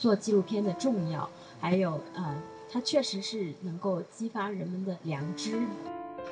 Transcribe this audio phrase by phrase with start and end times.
[0.00, 1.28] 做纪录片的重要，
[1.60, 2.42] 还有呃，
[2.72, 5.60] 它确实是能够激发人们的良知。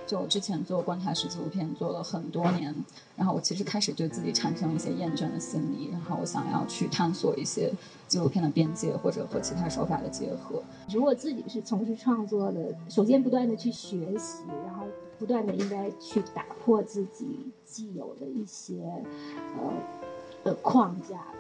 [0.06, 2.74] 就我之前做观察式纪录片做了很多年，
[3.14, 7.70] 然后我其实开始对自己产生一些厌倦的心理，然后我想要去探索一些
[8.06, 10.62] 纪录片的边界，或者和其他手法的结合。
[10.90, 14.86] 如果自己是从事创作的，首先不断的去学习，然后
[15.18, 18.80] 不断的应该去打破自己既有的一些
[19.60, 19.72] 呃
[20.44, 21.37] 呃框架吧。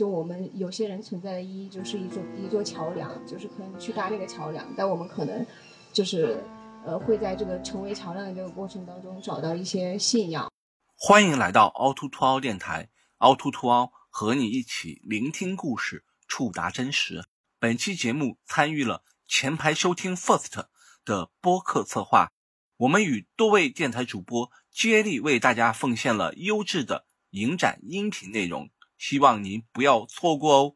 [0.00, 5.46] 就我们有些人存在的意义，就是一座一座桥梁，就是可能去搭那个桥梁，但我们可能
[5.92, 6.42] 就是。
[6.86, 10.50] 呃，会在这个成为桥梁的这个过程当中找到一些信仰。
[10.96, 17.26] 欢迎来到凹凸凸凹电台，凹凸凸凹和你一起聆听故事，触达真实。
[17.58, 20.64] 本期节目参与了前排收听 First
[21.04, 22.32] 的播客策划，
[22.78, 30.74] 我们与多位电台主播接力为大家奉献了优质的影展音频内容，希望您不要错过哦！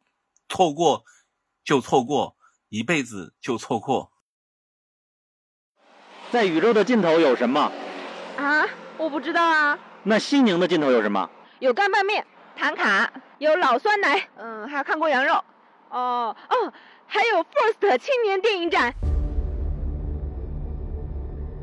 [0.49, 1.05] 错过
[1.63, 2.39] 就错过，
[2.71, 4.13] 一辈子就错过。
[6.31, 7.71] 在宇宙的尽头有什么？
[8.39, 9.79] 啊，我不知道啊。
[10.05, 11.29] 那西宁的尽头有什么？
[11.59, 15.35] 有干拌面、唐卡，有老酸奶，嗯，还有看过羊肉。
[15.91, 16.73] 哦哦，
[17.07, 18.95] 还有 First 青年电影展。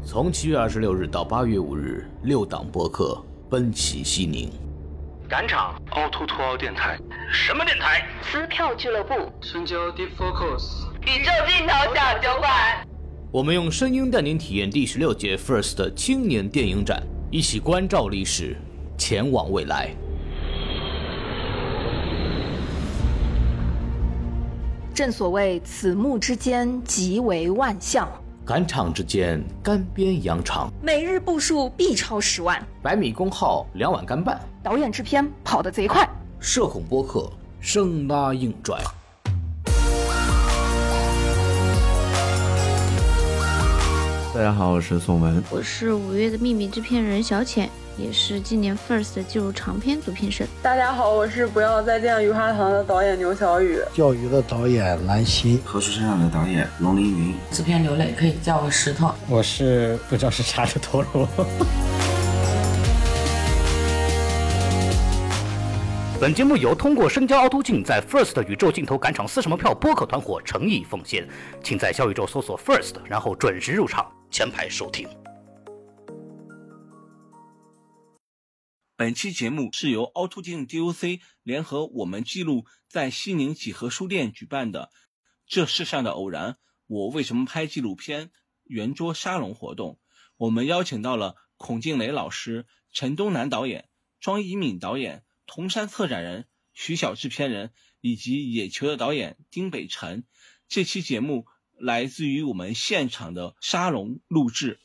[0.06, 4.52] 从七月二十六日到八月五日，六档播客奔袭西宁。
[5.32, 7.00] 赶场凹凸凸凹电台。
[7.32, 8.06] 什么电台？
[8.22, 9.14] 撕票俱乐部。
[9.40, 10.90] 深交 Deep Focus。
[11.04, 12.52] 宇宙尽头小酒馆。
[13.32, 17.02] 我们用声音带您体验第十六届 First 青年电影展，
[17.32, 18.58] 一起关照历史，
[18.98, 19.96] 前往未来。
[24.94, 28.06] 正所谓此目之间，即为万象；
[28.52, 30.70] 赶场之间，干煸羊肠。
[30.82, 34.38] 每日步数必超十万，百米功耗两碗干拌。
[34.62, 36.06] 导演制片跑得贼快，
[36.38, 37.32] 社恐播客
[37.62, 38.78] 生拉硬拽。
[44.34, 50.48] 大家好，我是宋文，我是五月的秘密制片人小浅，也是今年 First 的纪录长篇组评审。
[50.62, 61.28] 大家好，我是不要再见余花堂的导演牛小雨，钓鱼的导演兰溪，河水身上的导演龙凌云，制片刘磊可以叫我石头，我是不知道是啥的陀螺。
[66.20, 71.28] 本节目由通过深交凹凸镜在 First 宇宙镜头赶场撕什么票播客团伙诚意奉献，
[71.64, 75.08] 请在小宇宙搜索 First，然后准时入场，前排收听。
[79.02, 84.92] 本期节目是由凹凸镜 DOC 联合我们记录在西宁几何书店举办的
[85.50, 88.30] “这世上的偶然，我为什么拍纪录片”
[88.64, 90.00] 圆桌沙龙活动。
[90.38, 93.90] 我们邀请到了孔静蕾老师、陈东南导演、
[94.20, 95.24] 庄一敏导演。
[95.48, 100.26] 铜山策展人徐晓制片人以及野球的导演丁北辰，
[100.68, 104.80] 这期节目来自于我们现场的沙龙录制。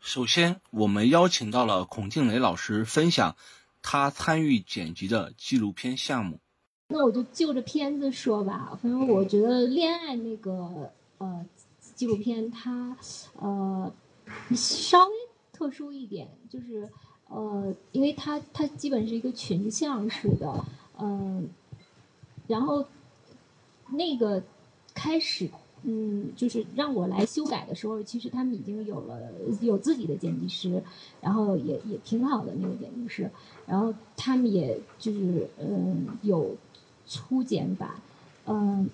[0.00, 3.36] 首先，我们邀请到了孔静蕾老师分享
[3.82, 6.40] 他参与剪辑的纪录片项目。
[6.88, 11.44] 那我就就着片子说吧，反正我觉得恋爱那个呃
[11.94, 12.96] 纪录片它
[13.34, 13.92] 呃
[14.54, 15.12] 稍微
[15.52, 16.88] 特殊一点，就是。
[17.30, 20.64] 呃，因为它它基本是一个群像式的，
[20.98, 21.46] 嗯，
[22.46, 22.86] 然后
[23.90, 24.42] 那个
[24.94, 25.50] 开始，
[25.82, 29.20] 嗯，就是让我来修改的时候，其实他们已经有了
[29.60, 30.82] 有自己的剪辑师，
[31.20, 33.30] 然后也也挺好的那个剪辑师，
[33.66, 36.56] 然后他们也就是嗯有
[37.06, 37.90] 粗剪版，
[38.46, 38.88] 嗯。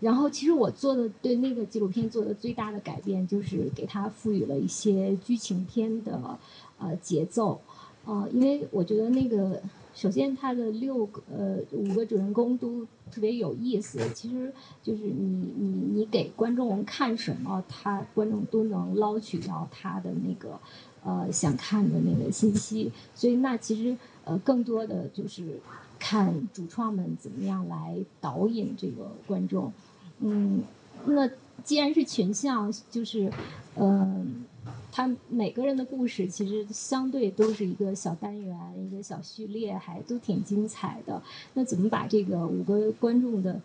[0.00, 6.38] 然后，其实我做的对那个纪录片做的最大的改变，就是给它赋予了一些剧情片的
[6.78, 7.60] 呃节奏，
[8.04, 9.60] 哦，因为我觉得那个
[9.94, 14.52] 首先它的六个呃五个主人公都特别有意思，其实
[14.82, 20.58] 就是你你你给观众看什么，他观众都能捞取到他的那个
[21.04, 25.60] 呃想看的那个信息，所以那其实呃更多的就是
[25.98, 29.72] 看主创们怎么样来导引这个观众。
[30.20, 30.62] 嗯，
[31.06, 31.28] 那
[31.64, 33.30] 既然是群像，就是，
[33.76, 34.44] 嗯，
[34.92, 41.22] 他每个人的故事其实相对都是一个小单元，一个小序列，还都挺精彩的。
[41.54, 43.60] 那怎么把这个五个观众的，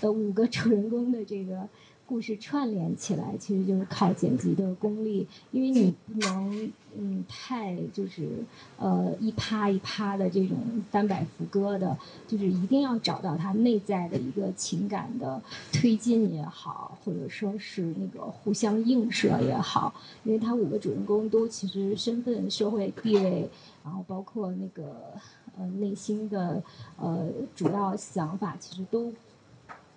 [0.00, 1.68] 呃，五个主人公的这个，
[2.08, 8.26] 故事串联起来，其实就是靠剪辑的功力，因为你不能嗯太就是
[8.78, 10.56] 呃一趴一趴的这种
[10.90, 11.94] 单摆副歌的，
[12.26, 15.38] 就是一定要找到它内在的一个情感的
[15.70, 19.92] 推进也好，或者说是那个互相映射也好，
[20.24, 23.50] 因为他五个主人公都其实身份、社会地位，
[23.84, 25.12] 然后包括那个
[25.58, 26.62] 呃内心的
[26.96, 29.12] 呃主要想法，其实都。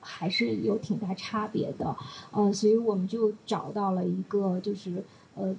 [0.02, 1.96] 还是有挺大差别的，
[2.32, 5.04] 呃，所以我们就找到了一个，就是
[5.36, 5.56] 呃，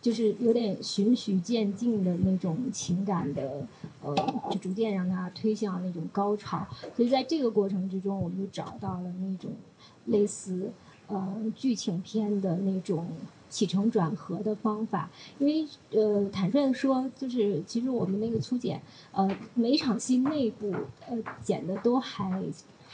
[0.00, 3.66] 就是有点循序渐进的那种情感的，
[4.02, 4.14] 呃，
[4.50, 6.66] 就逐渐让它推向那种高潮。
[6.94, 9.50] 所以在这个过程之中，我们就找到了那种
[10.04, 10.70] 类似
[11.06, 13.06] 呃剧情片的那种
[13.48, 15.08] 起承转合的方法。
[15.38, 18.82] 因为呃，坦率的说，就是其实我们那个粗剪，
[19.12, 20.70] 呃，每场戏内部
[21.08, 22.42] 呃剪的都还。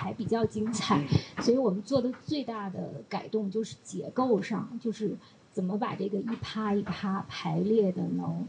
[0.00, 1.04] 还比较精彩，
[1.40, 5.16] 所以我们做的最大的改动就是结构上，就是
[5.52, 8.46] 怎么把这个一趴一趴排列的能，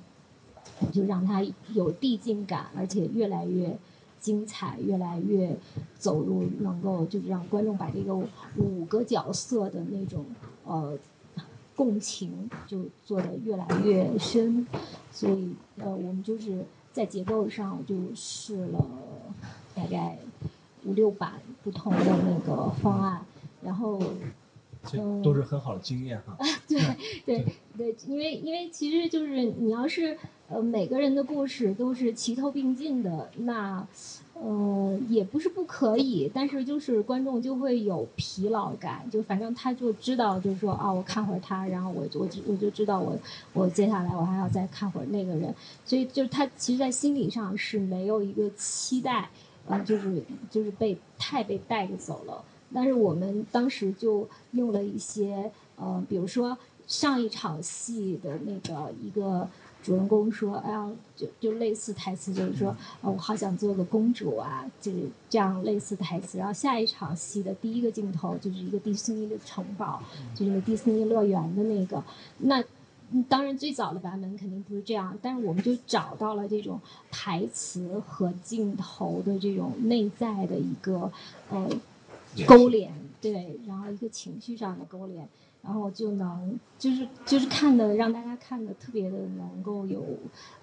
[0.92, 1.44] 就让它
[1.74, 3.76] 有递进感，而且越来越
[4.20, 5.58] 精彩，越来越
[5.98, 8.16] 走入，能够就是让观众把这个
[8.56, 10.24] 五个角色的那种
[10.66, 10.96] 呃
[11.76, 14.68] 共情就做得越来越深，
[15.12, 16.64] 所以呃我们就是
[16.94, 18.86] 在结构上就试了
[19.74, 20.20] 大概。
[20.86, 21.34] 五六版
[21.64, 23.22] 不同的那个方案，
[23.62, 24.02] 然后，
[24.94, 26.38] 嗯，都是很好的经验哈。
[26.68, 26.80] 对
[27.26, 27.46] 对
[27.78, 30.18] 对，因为因为其实就是你要是
[30.50, 33.86] 呃每个人的故事都是齐头并进的，那
[34.36, 43.18] 呃也不是不可以，但是就是观众就会有疲劳感，就反正他就知道就是说啊，我看会儿他，然后我我就我就知道我
[43.52, 45.54] 我接下来我还要再看会儿那个人，
[45.84, 49.30] 所以就是他其实，在心理上是没有一个期待。
[49.70, 52.44] 啊，就是就是被太被带着走了，
[52.74, 56.58] 但是我们当时就用了一些呃，比如说
[56.88, 59.48] 上一场戏的那个一个
[59.84, 66.40] 主人公说，哎呀，就就类似台词，就是说，呃，我好想做个公主啊，就是这样类似台词。
[66.40, 70.02] 然后下一场戏的第一个镜头就是一个迪士尼的城堡，
[70.36, 72.04] 就是迪士尼乐园的那个，
[72.40, 72.64] 那。
[73.28, 76.80] 当然，最早的版本肯定不是这样，但是我们就找到了这种
[77.10, 81.12] 台词和镜头的这种内在的一个
[81.50, 81.70] 呃
[82.46, 85.28] 勾连，对，然后一个情绪上的勾连，
[85.64, 90.06] 然后就能就是就是看的让大家看的特别的能够有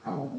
[0.05, 0.31] 呃，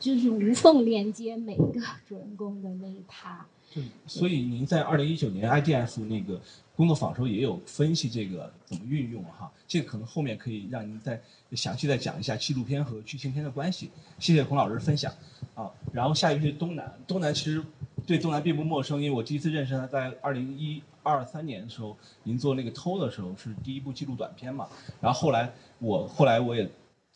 [0.00, 3.46] 就是无缝连接每一个 主人公的那一趴。
[3.72, 6.40] 对所以您在二零一九年 IDF 那个
[6.80, 11.20] 工作坊时候也有分析这个怎么运用哈，这个可能后面可以让您再
[11.52, 13.90] 详细再讲一下纪录片和剧情片的关系。
[14.18, 15.12] 谢谢孔老师分享
[15.54, 17.62] 啊，然后下一位是东南，东南其实
[18.06, 24.66] 对东南并不陌生，因为我第一次认识他在二零一二三年的时候，您做那个偷的时候是第一部纪录短片嘛，
[25.02, 26.66] 然后后来我后来我也。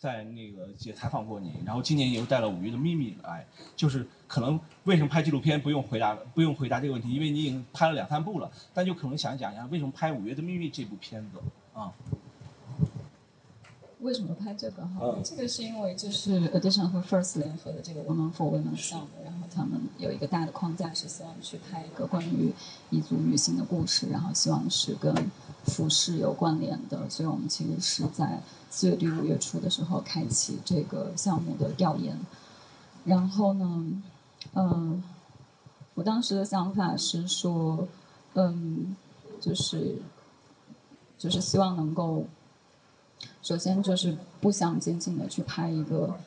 [0.04, 11.38] 在那个也采访过你，然后今年又带了《五月的秘密》来，就是可能为什么拍纪录片不用回答不用回答这个问题，因为你已经拍了两三部了，但就可能想讲一下为什么拍《五月的秘密》这部片子
[11.72, 11.90] 啊？
[14.00, 15.16] 为什么拍这个哈？
[15.24, 22.52] 这个是因为就是 Edition 和 First 联合的这个 Women for Women 项目，然他们有一个大的框架是希望去拍一个关于
[22.90, 25.30] 彝族女性的故事，然后希望是跟
[25.64, 28.40] 服饰有关联的，所以我们其实是在。
[28.70, 32.18] 四月底五月初的时候开启这个项目的调研，
[33.04, 34.02] 然后呢，
[34.54, 35.00] 嗯，
[35.94, 37.86] 我当时的想法是说，
[38.32, 38.96] 嗯，
[39.40, 40.02] 就是
[41.16, 42.24] 就是希望能够，
[43.42, 46.18] 首先就是不想仅仅的去拍一个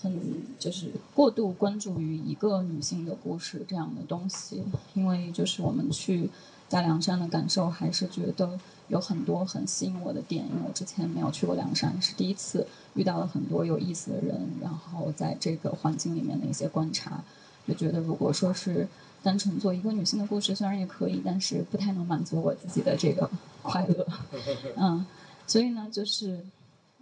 [0.00, 0.20] 很
[0.58, 4.62] 就是过度关注于一个女性的故事这样的东西，
[4.94, 6.28] 因为就是我们去
[6.68, 8.58] 大凉山的感受还是觉得。
[8.90, 17.22] 有很多很吸引我的点，因为我之前没有去过凉山，是第一次遇到了很多有意思的人，然后在这个环境里面的一些观察，
[17.68, 18.88] 就觉得如果说是
[19.22, 23.30] 单纯做一个女性的故事，虽然也可以，但是不太能满足我自己的这个
[23.62, 24.04] 快乐。
[24.76, 25.06] 嗯，
[25.46, 26.44] 所以呢，就是，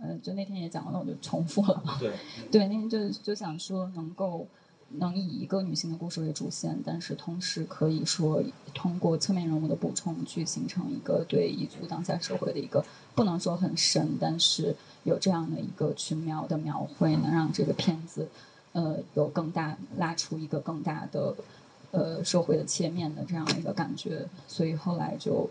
[0.01, 1.83] 呃，就那天也讲了，那我就重复了。
[1.99, 2.13] 对，
[2.51, 4.47] 对，那天就就想说能够。
[4.93, 12.83] 能以一个女性的故事为主线，但是同时可以说通过侧面人物的补充，去形成一个对彝族当下社会的一个
[13.15, 14.75] 不能说很深，但是
[15.05, 18.27] 有这样的一个群描的描绘，能让这个片子
[18.73, 21.37] 呃有更大拉出一个更大的
[21.91, 24.27] 呃社会的切面的这样的一个感觉。
[24.47, 25.51] 所以后来就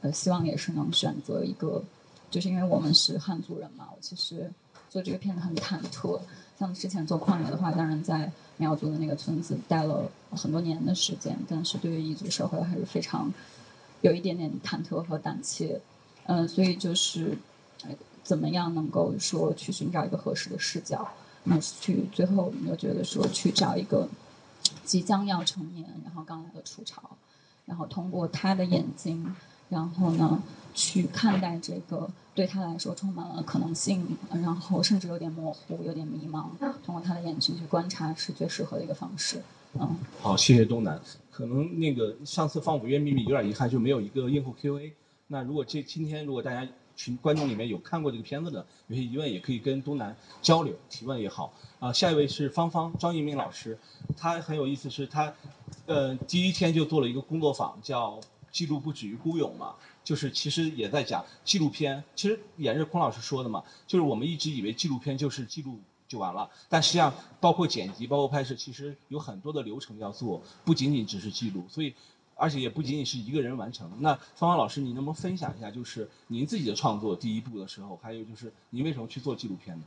[0.00, 1.84] 呃希望也是能选择一个，
[2.30, 4.50] 就是因为我们是汉族人嘛，我其实
[4.88, 6.20] 做这个片子很忐忑。
[6.58, 13.32] 像之前做旷野的话，当然在苗族的那个村子待了很多年的时间，但是对于彝族社会还是非常
[14.02, 15.80] 有一点点忐忑和胆怯，
[16.24, 17.38] 嗯，所以就是
[18.22, 21.08] 怎么样能够说去寻找一个合适的视角，
[21.44, 24.06] 那去最后我们就觉得说去找一个
[24.84, 27.02] 即将要成年，然后刚来的初潮，
[27.64, 29.34] 然后通过他的眼睛，
[29.70, 30.42] 然后呢
[30.74, 36.50] 去看待这个对他来说充满了可能性，然后甚至有点模糊、有点迷茫，
[36.84, 39.42] 通过他的眼睛去观察是最适合的一个方式。
[39.74, 41.00] 嗯，好，谢谢东南。
[41.30, 44.92] 可能那个上次放《五月秘密》有点遗憾，就没有一个映后 Q&A。
[45.28, 51.52] 那如果这今天如果大家群观众里面有看过这个片子的，有些疑问也可以跟东南交流提问也好。
[51.78, 53.78] 啊，下一位是芳芳张一鸣老师，
[54.16, 55.32] 他很有意思，是他，
[55.86, 58.20] 呃，第一天就做了一个工作坊，叫
[58.52, 65.78] “记录不止于孤勇”嘛，就是其实也在讲纪录片，其实也是孔老师说的嘛，就是我们一直以为纪录片就是记录。
[66.10, 71.94] 就完了，但实际上包括剪辑、包括拍摄，其实有很多的流程要做，不仅仅只是记录，所以，
[72.34, 73.88] 而且也不仅仅是一个人完成。
[74.00, 79.84] 那芳芳老师，你能不能分享一下，就是您自己的创作第一步的时候，还有就是您为什么去做纪录片呢？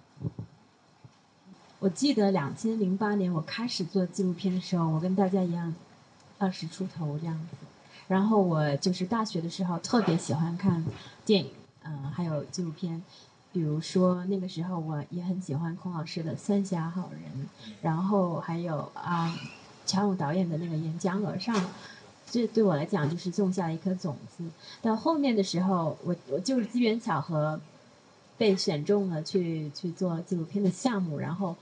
[1.79, 5.75] 我记得两千零八年我开始做纪录片的时候，我跟大家一样，
[6.37, 7.57] 二十出头这样子。
[8.13, 10.85] 然后我就是大学的时候特别喜欢看
[11.25, 11.49] 电影，
[11.83, 13.01] 嗯，还有纪录片。
[13.51, 17.47] 比如说那个时候我也很喜欢孔老师的《三峡好人》，
[17.81, 19.35] 然后还有啊，
[19.87, 21.55] 乔勇导演的那个《沿江而上》，
[22.29, 24.43] 这对我来讲就是种下了一颗种子。
[24.83, 27.59] 到后面的时候，我我就是机缘巧合，
[28.37, 31.17] 被选中了去去做纪录片的项目。
[31.17, 31.55] 然后，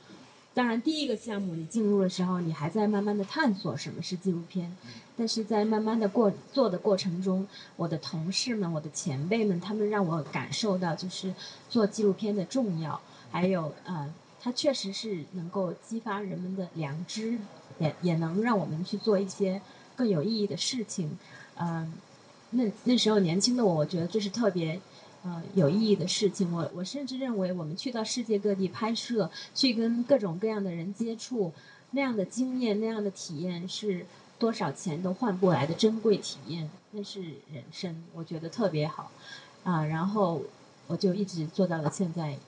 [0.54, 4.76] 当然第一个项目你进入的时候，你还在慢慢的探索什么是纪录片。
[5.18, 11.34] 但是在慢慢的过做的过程中，我的同事们、我的前辈们，他们让我感受到就是
[11.70, 17.38] 做纪录片的重要，还有呃，它确实是能够激发人们的良知，
[17.78, 19.62] 也也能让我们去做一些
[19.96, 21.18] 更有意义的事情。
[21.56, 21.94] 嗯，
[22.50, 24.82] 那那时候年轻的我，我觉得这是特别
[25.24, 26.52] 呃有意义的事情。
[26.52, 31.54] 我我甚至认为，我们去到世界各地拍摄，去跟各种各样的人接触，
[31.92, 34.06] 那样的经验、那样的体验是。
[34.42, 37.22] 多少钱都换不来的珍贵体验，那是
[37.54, 39.12] 人生，我觉得特别好，
[39.64, 40.42] 啊，然后
[40.88, 42.40] 我就一直做到了现在，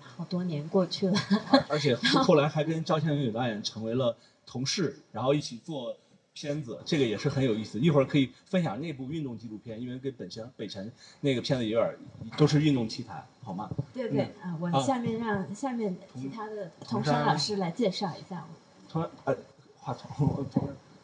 [0.00, 1.16] 好多年过去了。
[1.70, 5.96] 而且后来还跟赵倩颖导演成为了同事，然后一起做
[6.40, 7.80] 片子，这个也是很有意思。
[7.80, 11.96] 一会儿可以分享那部运动纪录片，因为跟本身北辰那个片子有点
[12.36, 13.68] 都是运动题材，好吗？
[13.92, 18.46] 对对啊，我下面让下面其他的童山老师来介绍一下。
[18.88, 19.36] 童呃，
[19.76, 20.46] 话筒。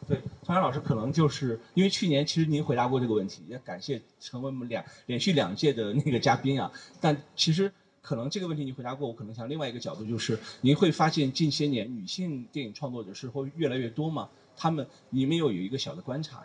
[0.07, 6.71] 对，童山老师可能就是因为去年其实您回答过这个问题，也感谢成为我们两连续两届的那个嘉宾啊。
[7.01, 14.29] 但其实可能这个问题你回答过，我可能想另外一个角度就是，您会发现近些年女性电影创作者是会越来越多吗？
[14.57, 16.43] 他们你们有有一个小的观察。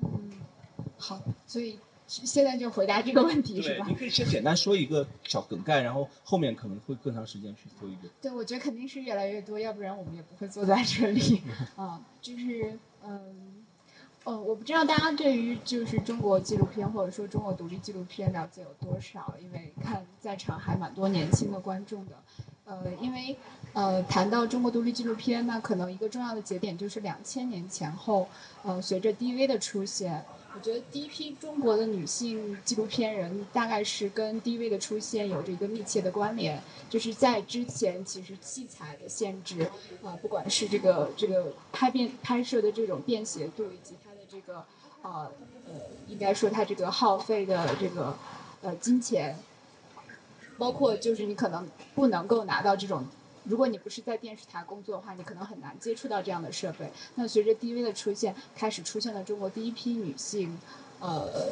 [0.00, 0.08] 嗯，
[0.98, 1.78] 好，所以。
[2.06, 3.86] 现在就回答这个问题是吧？
[3.88, 8.08] 你可以先简单说一个小梗概，然后后面可能会更长时间去做一个。
[8.20, 11.42] 对，我觉得肯定是越来越多，要不然我们也不会坐在这里。
[11.76, 13.64] 啊，就是嗯，
[14.24, 22.22] 呃，我不知道大家对于就是中国纪录片或者说中国独立纪录片了解有多少，因为看在场还蛮多年轻的观众的。
[22.66, 23.36] 呃，因为
[23.72, 28.28] 呃，谈到中国独立纪录片，那可能一个重要的节点就是两千年前后，
[28.62, 30.24] 呃，随着 DV 的出现。
[30.56, 36.62] 我觉得第一批中国的女性纪录片人，大概是跟 DV 的出现有着一个密切的关联。
[36.88, 39.68] 就是在之前，其实器材的限制，
[40.04, 44.64] 啊，不管是这个这个拍片拍摄的这种便携度，以及它的这个，
[45.02, 45.28] 呃
[45.66, 45.72] 呃，
[46.06, 48.16] 应该说它这个耗费的这个，
[48.62, 49.36] 呃，金钱，
[50.58, 53.04] 包括就是你可能不能够拿到这种。
[53.44, 56.90] 如果你不是在电视台工作的话，你可能很难接触到这样的设备。
[57.16, 60.58] 那随着 DV 的出现，开始出现了中国第一批女性，
[60.98, 61.50] 呃，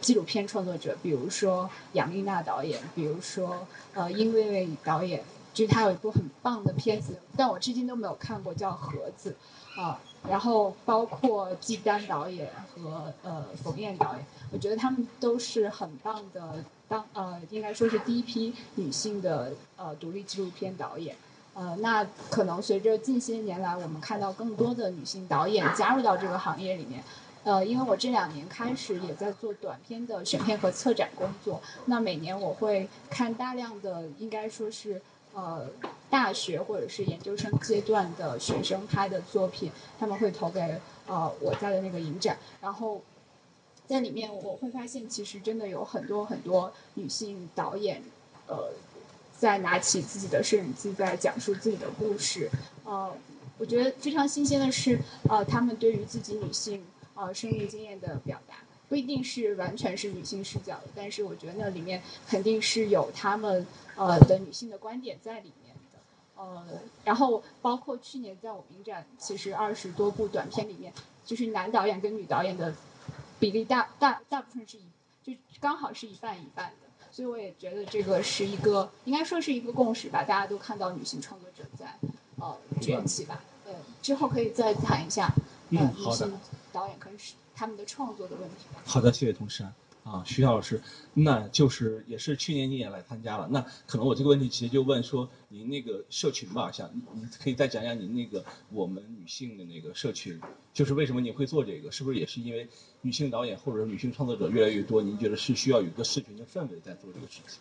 [0.00, 3.64] 纪录片创作者，比如说杨丽娜导演，比如说
[3.94, 5.22] 呃殷薇薇导演，
[5.54, 9.36] 就是她有一部很棒的片子，但我至今都没有看过，叫《盒子》，
[9.80, 21.14] 啊，然后包括季丹导演和呃冯燕导演，我觉得他们都是很棒的，当呃应该说是第一批女性的呃独立纪录片导演。
[21.54, 27.02] 呃，那可能随着近些年来，我们看到更多的女性导演加入到这个行业里面。
[27.42, 35.00] 呃，因为我这两年开始也在做短片的选片和策展工作，那每年我会看大量的，应该说是
[35.38, 35.68] 呃
[36.10, 43.00] 大学或者是研究生阶段的学生拍的作品，他们会投给呃我在的那个影展，然后
[43.86, 48.02] 在里面我会发现，其实真的有很多很多女性导演，
[48.48, 48.72] 呃。
[49.38, 52.50] 在拿起自己的摄影机，在讲述自己的故事。
[52.82, 53.16] 呃，
[53.56, 58.56] 我觉得非常新鲜的是，呃，他们对于自己女性呃生命经验的表达。
[58.88, 63.66] 不一定是完全是女性视角的，但是我觉得那里面肯定是有他们
[63.96, 66.42] 呃的女性的观点在里面的。
[66.42, 66.64] 呃，
[67.04, 70.92] 然后包括去年在我们影展，其实二十多部短片里面，
[71.24, 72.74] 就是男导演跟女导演的
[73.38, 74.82] 比例大大大部分是一
[75.24, 76.88] 就刚好是一半一半的。
[77.10, 81.92] 所以我也觉得这个是一个应该说是一个共识吧，大家都看到女性创作者在
[82.38, 83.42] 呃崛起吧。
[83.66, 85.26] 呃，之后可以再谈一下
[85.72, 86.38] 呃嗯，女性
[86.72, 88.80] 导演跟是他们的创作的问题吧。
[88.86, 89.66] 好的，谢谢同事
[90.04, 90.80] 啊，徐晓老师，
[91.12, 100.40] 那就是也是去年你也来参加了，那可能我这个问题直接就问说您那个社群吧，想您可以再讲讲您那个我们女性的那个社群，
[100.72, 102.68] 就是为什么你会做这个，是不是也是因为
[103.02, 107.58] 女性导演或者女性创作者越来越多，您觉得是需要有一个社群的氛围在做这个事情？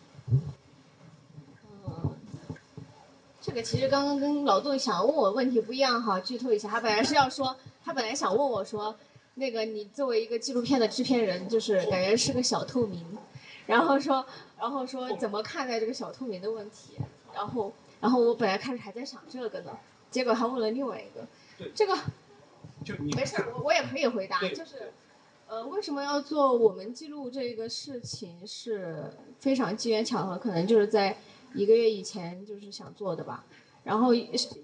[3.41, 8.95] 这个其实刚刚跟老杜想问我问题不一样哈，剧透一下，他本来是要说，他本来想问我说，
[9.37, 13.03] 那个你作为一个纪录片的制片人，就是感觉是个小透明，
[13.65, 14.25] 然后说，
[14.59, 16.97] 然后说怎么看待这个小透明的问题，
[17.33, 19.77] 然后，然后我本来开始还在想这个呢，
[20.11, 21.25] 结果他问了另外一个，
[21.73, 21.97] 这个
[22.83, 24.91] 就你没事，我我也可以回答，就是。
[25.49, 31.15] 呃，为什么要做我们记录这个事情是非常机缘巧合，可能就是在
[31.53, 33.45] 一个月以前就是想做的吧。
[33.87, 34.13] 然后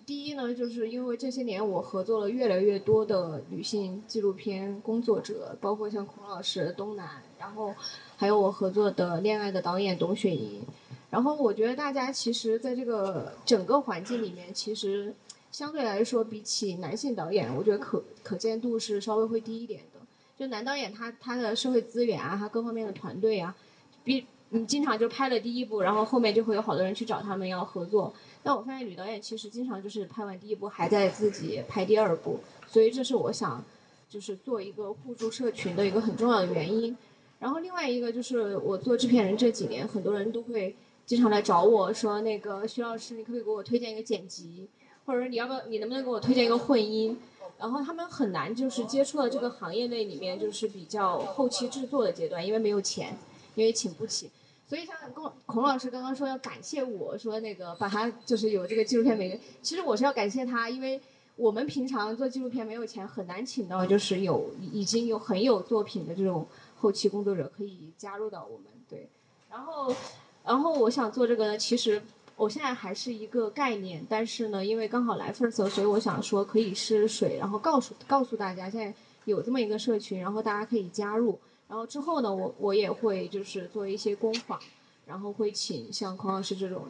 [0.05, 7.73] 第一呢，就是因为这些年我合作了越来越多的女性纪录片工作者，包括像孔老师、东南，然后
[8.17, 10.61] 还有我合作的恋爱的导演董雪莹。
[11.09, 15.15] 然后我觉得大家其实在这个整个环境里面，其实
[15.53, 20.01] 相对来说比起男性导演，我觉得可可见度是稍微会低一点的。
[20.37, 23.55] 就男导演他他的社会资源啊，他各方面的团队啊，
[24.03, 28.13] 比你经常就拍了第一部，然后后面就会有好多人去找他们要合作。
[28.43, 33.63] 但我发现女导演其实经常就是拍完第一部还在自己拍第二部，所以这是我想
[34.09, 36.95] 就是做一个互助社群的一个很重要的原因。
[37.39, 44.67] 然后另外一个就是我做制片人这几年，很多人都会经常来找我说，那个徐老师，你可不可以给我推荐一个剪辑，
[45.05, 47.17] 或者你要不要你能不能给我推荐一个混音？
[47.59, 53.17] 然后他们很难就是接触到这个行业内里面就是比较后期制作的阶段，因为没有钱，
[53.55, 54.29] 因为请不起。
[54.73, 60.99] 所以像孔孔老师刚刚说要感谢我说那个把他就是有这个纪录片没，其实我是要感谢他，因为
[61.35, 69.07] 我们平常做纪录片没有钱，很难请到就是有已经有很有作品的这种后期工作者可以加入到我们对。
[69.47, 69.95] 然后
[70.43, 72.01] 然后我想做这个呢，其实。
[72.35, 78.91] 我现在还是一个概念，但是呢，因为刚好来 First，所以我想说可以试水，然后告诉告诉大家现在
[79.25, 81.37] 有这么一个社群，然后大家可以加入。
[81.73, 84.59] 然后之后呢，我我也会就是做一些工坊，
[85.07, 86.85] 然后会请像孔老师这种，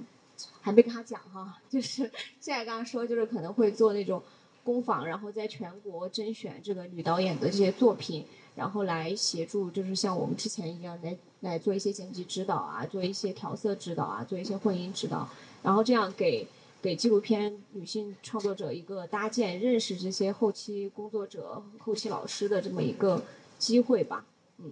[0.59, 4.21] 还没跟他讲哈，就是现在刚刚说就是可能会做那种
[4.61, 8.25] 工坊，然后在全国甄选这个女导演的这些作品，
[8.57, 11.17] 然后来协助，就是像我们之前一样来。
[11.39, 15.27] 来做一些剪辑指导啊，做一些调色指导啊，做一些混音指导，
[15.61, 16.47] 然后这样给
[16.81, 23.21] 给纪录片女性创作者一个搭建、认识这些后期工作者、后期老师的这么一个
[23.59, 24.25] 机会吧。
[24.63, 24.71] 嗯，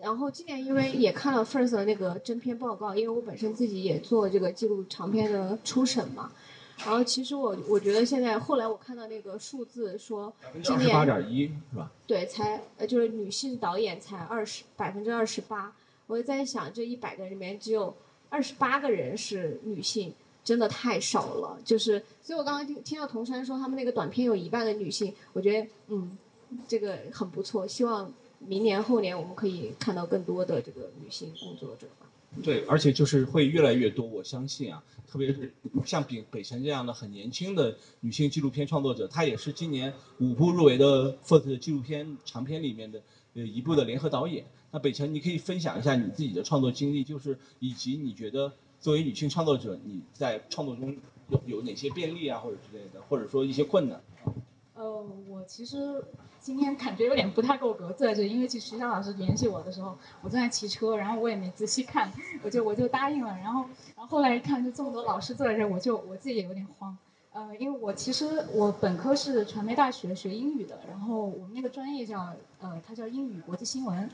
[0.00, 6.32] 然后今年因为也看了 First 的那个真片报告，因为我本身自己也做这个记录长片的初审嘛，
[6.78, 11.90] 然后其实我我觉得现在后来我看到那个数字说，今年八点一是吧？
[12.06, 15.72] 对，才呃就是女性导演才二十百分之二十八。
[16.06, 17.94] 我在想，这一百个人里面只有
[18.30, 20.12] 二十八个人是女性，
[20.42, 21.56] 真的太少了。
[21.64, 26.18] 就是，所以我刚刚听听到童山说他们那个短片有一半的女性，我觉得嗯，
[26.66, 27.64] 这个很不错。
[27.64, 32.06] 希望明年后年我们可以看到更多的这个女性工作者吧。
[32.42, 35.52] 对，而且就是会越来越多，我相信啊，特别是
[35.84, 43.02] 像北北辰这样的很年轻的女性纪录片创作者，她也是今年五部入围的 FIRST 纪录片长片里面的
[43.34, 44.44] 呃一部的联合导演。
[44.70, 50.96] 那北辰，你可以分享一下你自己的创作经历，就是以及你觉得作为女性创作者，你在创作中
[51.28, 54.32] 有有哪些便利啊，或者之类的，或者说一些困难啊？
[54.80, 56.02] 呃，我其实
[56.40, 62.10] 今天感觉有点不太够格坐在这，因为其实徐霞老师联系我的时候，我正在骑车，然后我也没仔细看，
[62.42, 66.96] 我就我就答应了，然后然后后来一看，就这么多老师坐在这，我就我自己也有点慌。
[67.34, 74.08] 呃，因为我其实我本科是传媒大学学英语的，然后我们那个专业叫呃，它叫英语国际新闻。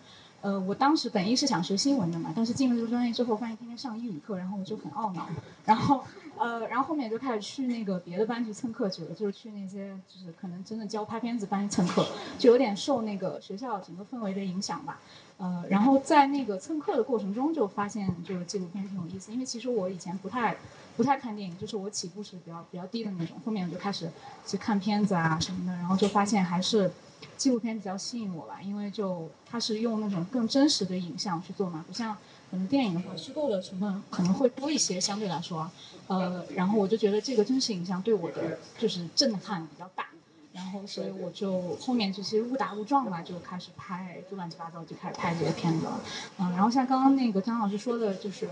[0.46, 5.26] 呃，我当时本意是想学新闻的嘛，但是进了这个专业之后，发现天天上英语课，然后我就很懊恼。
[5.64, 6.04] 然后，
[6.38, 12.06] 呃，然后后面就开始去那个别的班去蹭课去了，就是去那些就是可能真的教拍片子班蹭课，
[12.38, 15.00] 就有点受那个学校整个氛围的影响吧。
[15.38, 20.56] 呃，然后在那个蹭课的过程中，就发现就是纪录片挺有意思，因为其实我以前不太
[20.96, 24.08] 不太看电影，就是我起步是比较比较低的那种，后面我就开始
[24.46, 26.92] 去看片子啊什么的，然后就发现还是。
[27.36, 32.16] 纪录片比较吸引我吧，因为就它是用那种更真实的影像去做嘛，不像
[32.50, 35.70] 可能电影的话，虚构的成分可能会多一些，相对来说，
[36.06, 40.06] 呃，然后我就觉得这个真实影像对我的就是震撼比较大，
[40.52, 46.00] 然后所以我就后面就是误打误撞吧，就开始拍，就乱七八糟就开始拍这些片子了，
[46.38, 48.48] 嗯，然后像刚刚那个张老师说的，就是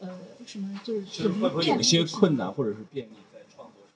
[0.00, 3.92] 呃什么就是就是会不会有一些困难或者是便利在创作时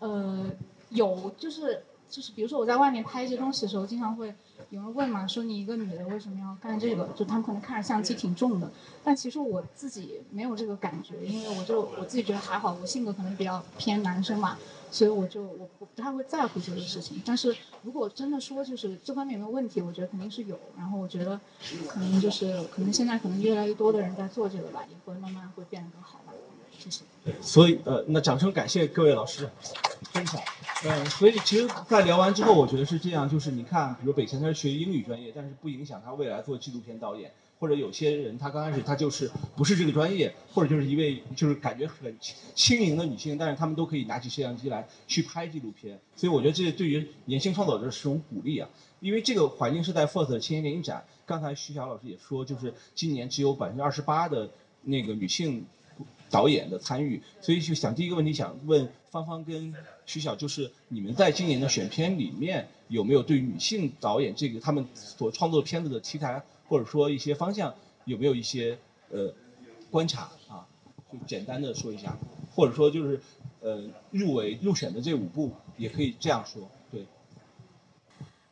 [0.00, 0.08] 候？
[0.08, 0.50] 呃，
[0.88, 4.34] 有就是就是，比如说我在外面拍一些东西的时候，经常会
[4.70, 7.06] 有人问嘛，说你一个女的为什么要干这个？
[7.14, 8.70] 就他们可能看着相机挺重的，
[9.04, 14.56] 但其实我自己没有这个感觉，因为我就我自己觉得还好，我性格可能比较偏男生嘛，
[14.90, 17.22] 所以我就我我不太会在乎这个事情。
[17.26, 20.58] 但是如果真的说就是这方面有没有问题，我觉得肯定是有。
[20.76, 21.38] 然后我觉得
[21.86, 26.32] 可能就是可能现在可能越来越多的人在做这个吧，也会慢慢会变得更好吧。
[26.78, 27.02] 谢谢。
[27.42, 29.50] 所以呃，那掌声感谢各位老师
[30.12, 30.40] 分享。
[30.84, 42.16] 嗯，所以其实，在聊完之后，我觉得是这样，就是你看，比如北辰他是学英语专业，但是不影响他未来做纪录片导演，或者有些人他刚开始他就是不是这个专业，或者就是一位就是感觉很
[42.54, 45.98] 轻盈的女性，但是他们都可以拿起摄像机来去拍纪录片。
[46.14, 48.68] 所以我觉得这对于年轻创作者是种鼓励啊，
[49.00, 51.04] 因为这个环境是在 FIRST 的青年电影展。
[51.26, 54.48] 刚才徐晓老师也说，就是今年只有百分之二十八的
[54.82, 55.66] 那个女性。
[56.30, 59.74] 导演的参与，所以就想第一个问题想问芳芳跟
[60.06, 68.78] 徐晓，就是你们在今年的选片里面有没有对女性导演这个他们所创作片子的题材或者说一些方向有没有一些
[69.10, 69.32] 呃
[69.90, 70.66] 观察啊？
[71.10, 72.18] 就简单的说一下，
[72.54, 73.20] 或者说就是
[73.60, 76.68] 呃入围入选的这五部也可以这样说。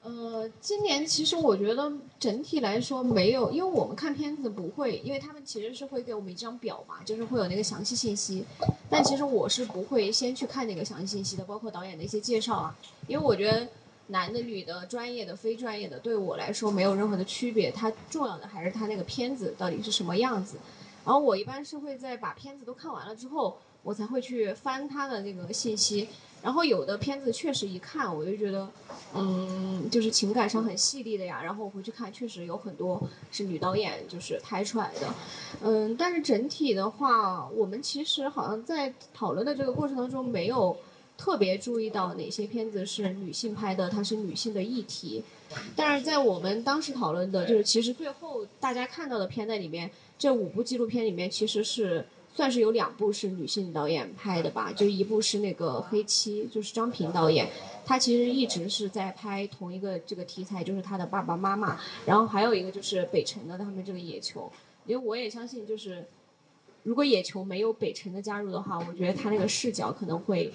[0.06, 8.44] 呃，今年其实我觉得整体来说没有，因为我们看片子不会，因为他们其实是会给我们一张表嘛，就是会有那个详细信息。
[8.88, 13.66] 但其实我是不会先去看那个详细信息的，包括导演的一些介绍啊，因为我觉得
[14.06, 17.72] 男的、女的、专业的、非专业的，对我来说没有任何的区别。
[17.72, 20.56] 它重要的还是它那个片子到底是什么样子。
[21.04, 26.08] 然后我一般是会在把片子都看完了之后，我才会去翻他的那个信息。
[26.42, 28.68] 然后有的片子确实一看我就觉得，
[29.14, 31.40] 嗯，就是情感上很细腻的呀。
[31.42, 35.14] 然后我回去看，确实有很多是女导演就是拍出来的，
[35.62, 35.96] 嗯。
[35.96, 40.76] 但是整体的话，我们其实好像在讨论的这个过程当中，没有
[41.16, 45.22] 特别注意到哪些片子是女性拍的，它是女性的议题。
[45.76, 52.04] 但是在我们当时讨论的，就是其实最后大家看到的片在里面，这五部纪录片里面其实是。
[52.36, 57.48] 算是有两部是女性导演拍的吧，就一部是那个《黑妻》，就是张平导演，
[57.82, 61.80] 他其实一直是在拍同一个这个题材，就是他的爸爸妈妈。
[62.04, 64.52] 然后还有一个就是北辰的他们这个野球，
[64.84, 66.04] 因为我也相信，就是
[66.82, 70.52] 如果野球没有北辰的加入的话，我觉得他那个视角可能会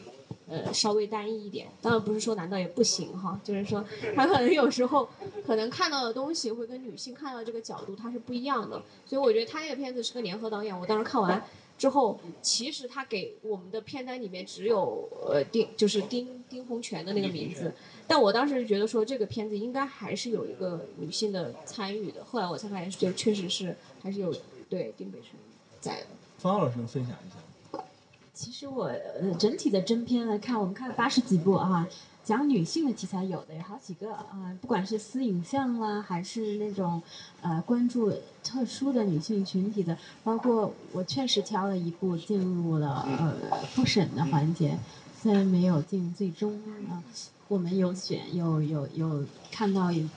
[0.47, 1.65] 呃稍微单一一点。
[1.81, 3.83] 当然不是说男导也不行哈，就是说
[4.15, 5.09] 他可能有时候
[5.47, 8.79] 可能看到的东西会跟女性看到这个角度他是不一样的。
[9.07, 11.43] 所以我觉得他那个片子是个联合导演，我当时看完。
[11.81, 17.73] 之后，其实他给我们的片单里面只有呃丁，就是丁丁洪泉的那个名字，
[18.05, 22.23] 但我当时觉得说这个片子应该还是有一个女性的参与的。
[22.23, 24.31] 后来我才发现，就确实是还是有
[24.69, 25.31] 对丁北辰
[25.79, 26.07] 在的。
[26.37, 27.83] 方老师能分享一下？
[28.31, 31.89] 其实我呃整体的真片来看，我们看了八十几部啊。
[32.31, 37.01] 讲女性的题材有的有好几个啊，不管是私影像啦，还是那种
[37.41, 38.09] 呃关注
[38.41, 44.79] 特殊的女性群体的，包括我确实挑了一部进入了呃复审的环节，
[45.21, 46.57] 虽然没有进最终
[46.89, 47.03] 啊，
[47.49, 50.07] 我们有选有有有看到有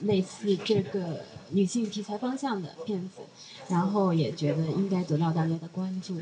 [0.00, 3.20] 类似这个女性题材方向的片子，
[3.68, 6.16] 然后也觉得应该得到大家的关注。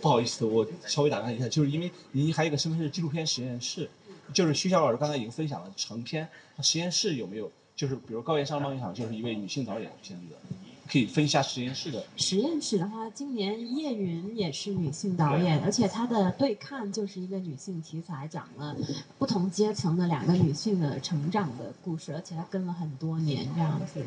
[0.00, 3.88] 不好意思，我稍微打断一下，就是因为您还有一个身份是纪录片实验室，
[4.32, 6.28] 就是徐晓老师刚才已经分享了成片，
[6.62, 7.50] 实验室有没有？
[7.74, 10.34] 就是比如高原上梦一场就是一位女性导演的片子，
[10.90, 12.04] 可以分一下实验室的。
[12.16, 18.76] 实验室的话，今年叶云也是女性导演，而且她的对抗就是一个女性题材，讲了
[19.18, 24.04] 不同阶层的两个女性的成长的故事，而且她跟了很多年这样子。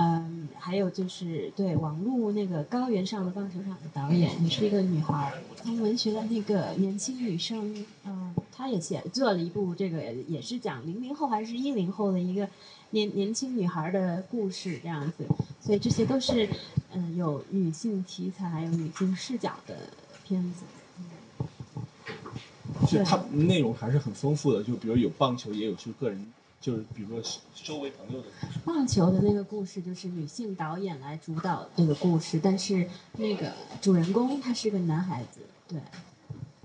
[0.00, 12.48] 嗯，还有就是对王璐那个高原上的棒球场的导演，也是一个女孩，从文学的那个年轻女生，嗯，她也写做了一部这个也是讲零零后还是一零后的一个
[12.90, 15.24] 年年轻女孩的故事这样子，
[15.60, 16.48] 所以这些都是
[16.92, 19.76] 嗯有女性题材还有女性视角的
[20.24, 20.64] 片子。
[22.86, 26.32] 就它内容还是很丰富的，就比如有棒球，也有就个人。
[26.60, 27.22] 就是比如说
[27.54, 28.26] 周围朋友的
[28.64, 35.78] 棒球的那个故事，就是女性导演来主导这个故事，但是那个主人公他是个男孩子，对。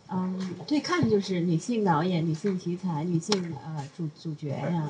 [0.09, 4.89] 嗯，最看就是女性导演、女性题材、女性呃主主角呀，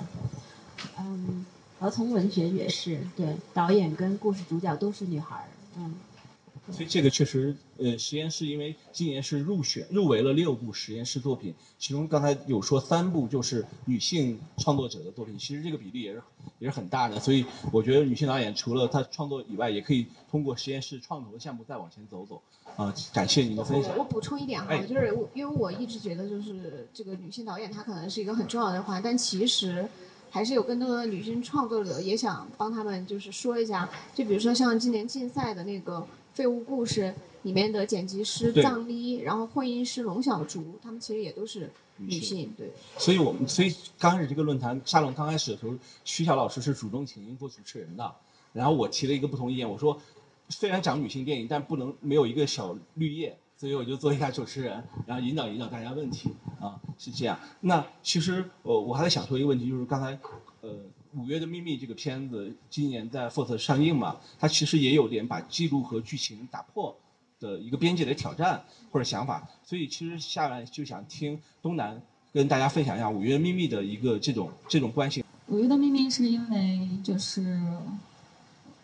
[1.00, 1.46] 嗯，
[1.80, 5.96] 儿童文学也是，对，导演跟故事主角都是女孩儿，嗯。
[6.72, 16.24] 所以这个确实，呃，实验室因为今年是入选入围了六部实验室作品，其中刚才有说三部就是女性创作者的作品，其实这个比例也是
[16.60, 17.20] 也是很大的。
[17.20, 22.42] 所以我觉得女性导演除了她创作以外，也可以通过实验室创投的项目再往前走走。
[22.78, 23.98] 啊，感谢您的分享。
[23.98, 29.86] 我补充一点哈，就是我因为我一直觉得就是这个女性导演她可能是一个很重要的环，但其实
[30.34, 36.06] 还是有更多的女性创作者也想帮他们就是说一下，就比如说像今年竞赛的那个。
[36.34, 42.72] 废物故事里面的剪辑师藏丽，然后混音师龙小竹，他们其实也都是女性，对。
[42.98, 48.12] 所以我们所以刚开始这个论坛沙龙刚开始的时候，徐晓老师是主动请缨做主持人的，
[48.52, 50.02] 然后我提了一个不同意见，我说
[50.50, 57.40] 虽然讲女性电影，但不能没有一个小绿叶，所以我就做一下主持人，然后引导引导大家问题啊，是这样。
[57.62, 60.18] 那其实呃我还在想说一个问题，就是刚才
[60.62, 60.78] 呃。
[61.16, 66.98] 五月的秘密这个片子今年在 fort 上映嘛，它其实也有点把记录和剧情打破
[67.40, 72.02] 的一个边界的挑战或者想法，所以其实下来就想听东南
[72.34, 75.24] 跟大家分享一下五月秘密的一个这种这种关系。
[75.50, 77.62] 五月的秘密是因为就是，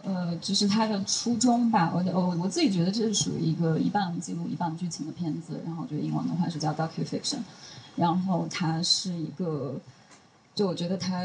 [0.04, 7.40] 呃，就是它的初衷吧，我我我自己觉得这是属于一个一半记录一半剧情的片子，然后就英文的话是叫 docu fiction，
[7.96, 9.76] 然后它是一个。
[10.56, 11.24] 就我觉得它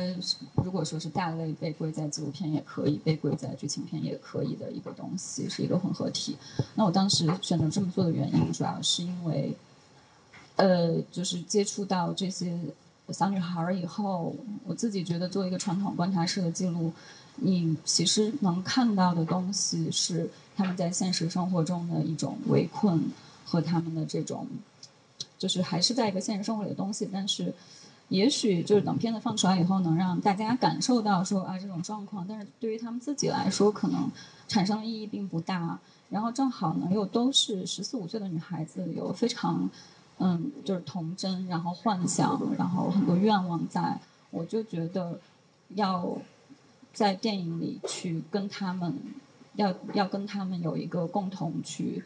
[0.62, 6.36] 如果说是大类被归在纪录片也可以，被归在剧情片也可以的一个东西，是一个混合体。
[6.76, 9.56] 那我当时选择这么做的原因，主要是因为，
[10.54, 12.56] 呃，就是接触到这些
[13.08, 16.92] 小女孩儿以后，我自己觉得做一个传统观察式的记录，
[17.36, 23.10] 你其实能看到的东西是他们在现实生活中的一种围困
[23.44, 24.46] 和他们的这种，
[25.38, 27.52] 就是还是在一个现实生活里的东西，但是。
[28.10, 34.10] 也许就是等片子放出来以后，能让大家感受到说啊这种状况，但是对于他们自己来说，可能
[34.46, 35.78] 产生的意义并不大。
[36.10, 39.68] 然后正好呢，又都是十四五岁的女孩子，有非常
[40.18, 43.98] 嗯就是童真，然后幻想，然后很多愿望在。
[44.30, 45.18] 我就觉得
[45.70, 46.06] 要
[46.94, 48.96] 在电影里去跟他们，
[49.56, 52.04] 要要跟他们有一个共同去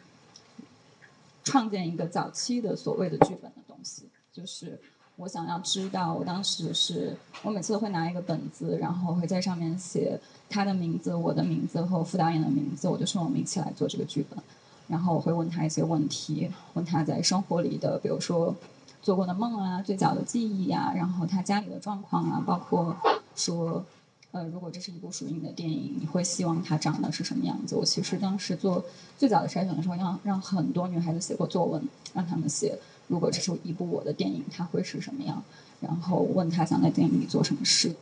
[1.45, 4.81] 创建一个早期的所谓的剧本的东西，就是。
[5.21, 10.17] 我想要知道，我当时是我每次都会拿一个本子，然后会在上面写
[10.49, 14.41] 他的名字、我的名字和副导演的名字，我就说我们一起来做这个剧本。
[14.87, 18.55] 然后我会问他一些问题，问他在生活里的，比如说
[19.01, 22.95] 做过的梦啊、最早的记忆啊，然后他家里的状况啊，包括
[23.35, 23.83] 说，
[24.31, 27.75] 呃，如果这是一部属于你的电影，你会希望它长得是什么样子？
[27.75, 28.83] 我其实当时做
[29.17, 31.81] 最早的筛选的时候，让让很多女孩子写过作文，
[32.13, 32.77] 让他们写。
[33.07, 35.43] 如果这是一部我的电影，它会是什么样？
[35.81, 37.95] 然后问他想在电影里做什么事，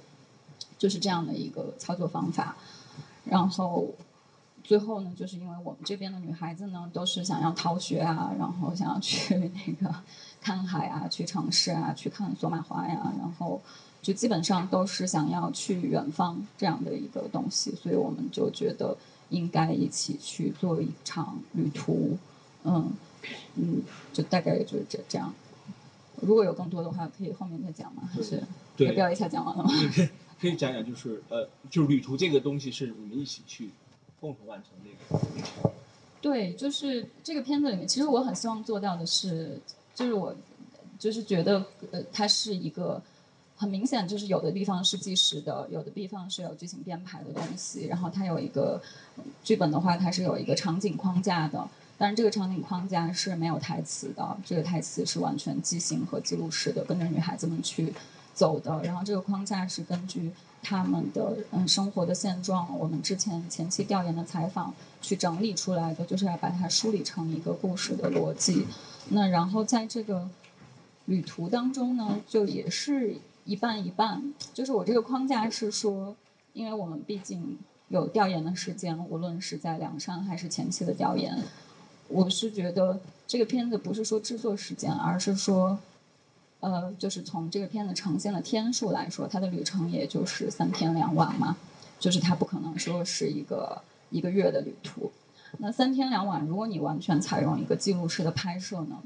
[0.78, 2.58] 就是这样的一个操作方法。
[3.24, 3.88] 然后
[4.64, 9.96] 最后呢，就是因为我们这边的女孩子呢，都是想要逃学啊，然后想要去 那个
[10.42, 13.62] 看海啊，去城市啊，去看索马花呀，然后
[14.08, 18.96] 就基本上都是想要去远方这样的一个东西，所以我们就觉得
[19.32, 22.18] 应该一起去做一场旅途，
[22.64, 22.90] 嗯。
[23.56, 23.82] 嗯，
[24.14, 25.34] 就大概也就是这这样。
[26.22, 28.04] 如果有更多的话，可以后面再讲吗？
[28.14, 28.42] 还是
[28.78, 29.70] 要不要一下讲完了吗？
[30.40, 33.72] 可以讲讲，就是呃，就是旅途这个东西是你们一起去
[34.22, 35.72] 共同完成的。
[36.22, 39.60] 对，就是这个片子里面，其实我很希望做到的是，
[39.94, 40.34] 就是我
[40.98, 43.02] 就是觉得呃，它是一个
[43.58, 48.80] 很明显，就是有的地方是计时的，有的地方是有剧情编排的东西，然后它有一个
[49.44, 51.68] 剧本的话，它是有一个场景框架的。
[51.98, 57.92] 但是这个场景框架是没有台词的，这个台词是完全即兴和记录式的，跟着女孩子们去
[58.36, 58.84] 走的。
[58.84, 68.68] 然后这个框架是根据他们的嗯生活的现状，我们之前前期调研的采访去整理出来的，就是要把它梳理成一个故事的逻辑。
[69.10, 70.30] 那然后在这个
[71.06, 73.16] 旅途当中呢，就也是
[73.48, 74.32] 一半一半。
[74.54, 76.16] 就是我这个框架是说，
[76.54, 77.58] 因为我们毕竟
[77.88, 81.36] 有调研的时间，无论是在梁山还是前期的调研。
[82.10, 85.78] 我是觉得这个片子不是说制作时间，而是说，
[86.62, 91.58] 呃，就是从这个片子呈现的天数来说，它的旅程也就是三天两晚嘛，
[92.00, 95.12] 就是它不可能说是一个一个月的旅途。
[95.60, 99.02] 那三天两晚，如果你完全采用一个记录式的拍摄呢，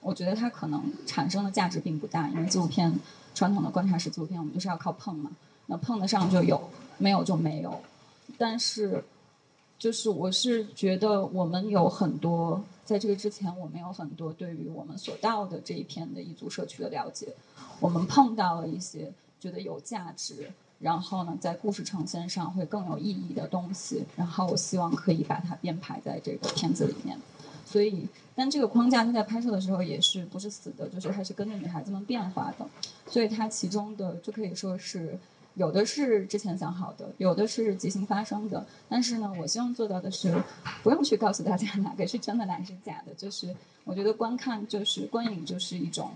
[0.00, 2.92] 我觉得它可能产生的价值并不大，因为纪录片
[3.34, 5.30] 传统的观察式纪录片，我们就是要靠碰嘛，
[5.66, 7.80] 那碰得上就有，没有就没有。
[8.36, 9.04] 但是。
[9.80, 17.28] 就是我是觉得我们有很多在这个之前，我们有很多对于我们所到的这一片的彝族社区的了解，
[17.80, 19.10] 我们碰到了一些
[19.40, 27.18] 觉得有价值，然后呢，在故事呈现上会更有意义的东西，然后我希望可以把它编排在这个片子里面。
[27.70, 32.66] 所以，但这个框架它在拍摄的时候也是不是死的，就是它是跟着女孩子们变化的，
[33.06, 35.16] 所以它其中的就可以说是
[35.54, 38.66] 有的是之前想好的，有的是即兴发生的。
[38.88, 40.34] 但是呢，我希望做到的是
[40.82, 43.14] 不用去告诉大家哪个是真的，哪个是假的。
[43.14, 43.54] 就是
[43.84, 46.10] 我觉得观看就是观影就是一种，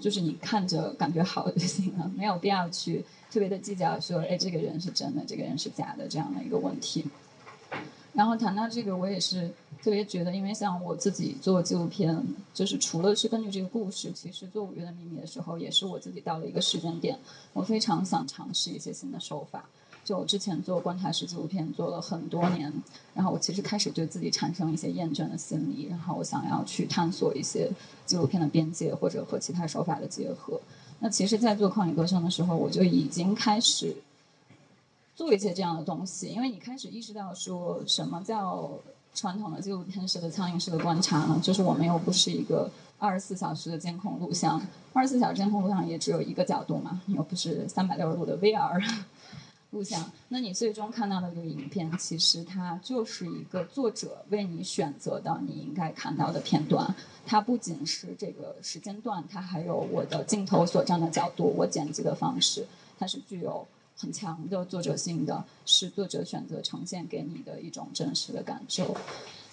[0.00, 7.04] 就是你看着感觉好就行了，没有必要去特别的计较说，哎，这个人是真的，这个人是假的这样的一个问题。
[8.12, 9.50] 然后谈到这个，我也是
[9.82, 12.22] 特别觉得，因为像我自己做纪录片，
[12.52, 17.18] 就是除了是根据这个故事，其实做《五月的秘密》的时候，也是我自己到了一个时间点，
[17.54, 19.64] 我非常想尝试一些新的手法。
[20.04, 22.70] 就我之前做观察式纪录片做了很多年，
[23.14, 27.70] 然后我其实开始对自己产生一些厌倦的心理，然后我想要去探索一些
[28.04, 30.60] 纪录片的边界，或者和其他手法的结合。
[30.98, 33.96] 那其实，在做《旷野歌声》的时候，我就已经开始。
[35.22, 38.68] 做一些这样的东西，因为你开始意识到说什么叫
[39.14, 41.38] 传统的纪录片式的苍蝇式的观察呢？
[41.40, 44.60] 就是我们又不是一个二十四小时的监控录像，
[44.92, 48.82] 二十四小时监控录像也只有一个角度嘛，又不是三百六十度的 VR
[49.70, 50.10] 录像。
[50.30, 56.92] 那你最终看到的这个影片，其实它就是一个作者为你选择的你应该看到的片段。
[57.24, 62.66] 它不仅是这个时间段，它还有我的镜头所站的角度，我剪辑的方式，
[62.98, 63.64] 它是具有。
[64.02, 68.96] 很强的作者性的是作者选择呈现给你的一种真实的感受。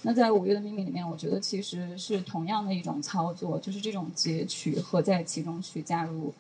[0.02, 6.34] 那在《五月的秘密》里面，我觉得其实是同样的一种操作，就是这种截取和在其中去加入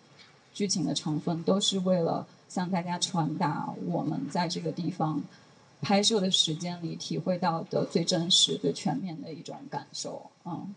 [0.56, 5.22] 剧情的成分，都是为了向大家传达我们在这个地方
[5.82, 10.32] 拍摄的时间里体会到的最真实、最全面的一种感受。
[10.46, 10.74] 嗯，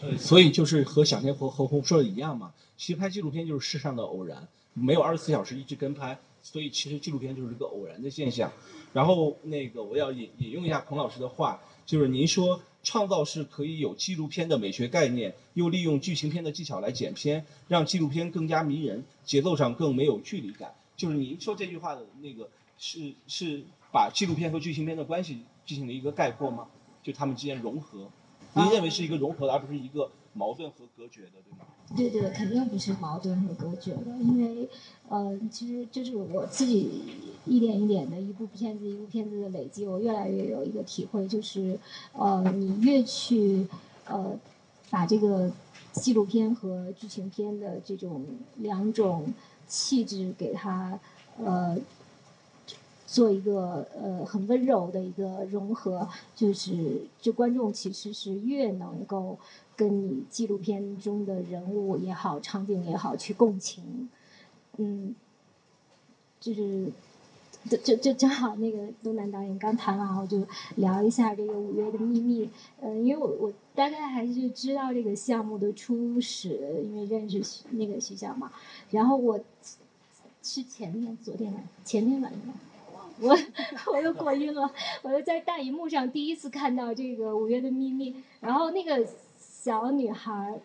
[0.00, 6.16] 对，所以就是和小天和何红说的一样嘛，其实拍纪录片就是世上的偶然，没有二十四小时一直跟拍。
[6.42, 8.52] 所以其实纪录片就是一个偶然的现象，
[8.92, 20.74] 然后那个我要引引用一下孔老师的话，就是您说创造是可以有纪录片的美学概念，又利用剧情片的技巧来剪片，让纪录片更加迷人，节奏上更没有距离感。
[20.96, 26.66] 就是您说这句话的那个是是把纪录片和剧情片的关系进行了一个概括吗？
[27.02, 28.10] 就他们之间融合，
[28.54, 31.66] 您认为是一个融合的，而不是一个矛盾和隔绝的，对吗？
[31.94, 34.68] 对对，肯定不是矛盾和隔绝的，因为，
[35.08, 37.02] 呃，其实就是我自己
[37.44, 41.78] 一点一点的一部片子一部片子的累积，我越来越有一个体会，就是，
[42.12, 43.66] 呃，你越去，
[44.06, 44.38] 呃，
[44.88, 45.50] 把这个
[45.92, 48.24] 纪录片和剧情片的这种
[48.56, 49.34] 两种
[49.66, 50.98] 气质给它，
[51.36, 51.76] 呃，
[53.12, 59.38] 做一个呃很温柔的一个融合，就是就观众其实是越能够。
[59.74, 64.08] 跟你纪录片中的人物也好，场景也好，去共情，
[64.76, 65.14] 嗯，
[66.38, 66.92] 就是，
[67.68, 70.46] 就就就正好那个东南导演刚谈完，我就
[70.76, 72.46] 聊一下这个《五月的秘密》。
[72.82, 78.52] 嗯，因为我我大概还是知道这个项目的初始，因为认识那个徐晓嘛。
[78.90, 79.40] 然后我
[80.42, 82.54] 是前天、昨天前天晚上，
[83.22, 83.38] 我
[83.92, 84.70] 我又过晕了，
[85.02, 89.06] 我又在大荧幕上第一次看到这个《五月的秘密》，然后那个。
[89.64, 90.60] 小女孩，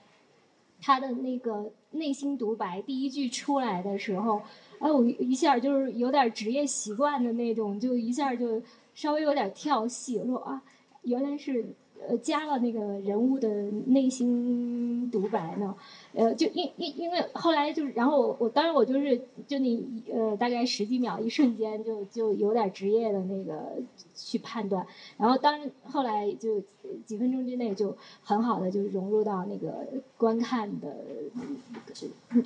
[0.82, 4.42] 她的那个内心独白第一句出来的时候，
[4.80, 8.60] 哎，我一下就是有点职业习惯的那种，就一下就
[8.96, 10.18] 稍微有点跳戏。
[10.18, 10.60] 我说啊，
[11.04, 11.64] 原来是
[12.08, 13.48] 呃加了那个人物的
[13.88, 15.76] 内心独白呢。
[16.14, 23.78] 呃，就因因因为后来就是，然后我我当然我就是就那呃大概十几秒一瞬间就就有点职业的那个
[24.16, 24.86] 去判断，
[25.18, 26.62] 然后当然后来就
[27.06, 30.96] 几分钟之内就很好的就融入到那个观看的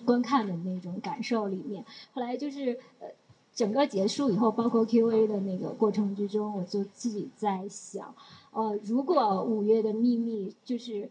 [0.05, 1.83] 观看的那种感受里面。
[2.13, 3.07] 后来就是呃
[3.53, 8.13] 整个结束以后，包括 Q&A 的那个过程之中，我就自己在想，
[8.51, 11.09] 呃，如果五月的秘密就是。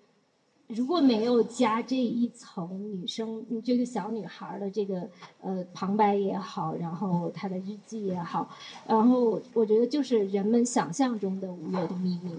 [0.72, 8.48] 如果没有加这一层女生这个小女孩的这个呃旁白也好，然后她的日记也好，
[8.86, 12.32] 然后我觉得就是人们想象中的五月的秘密，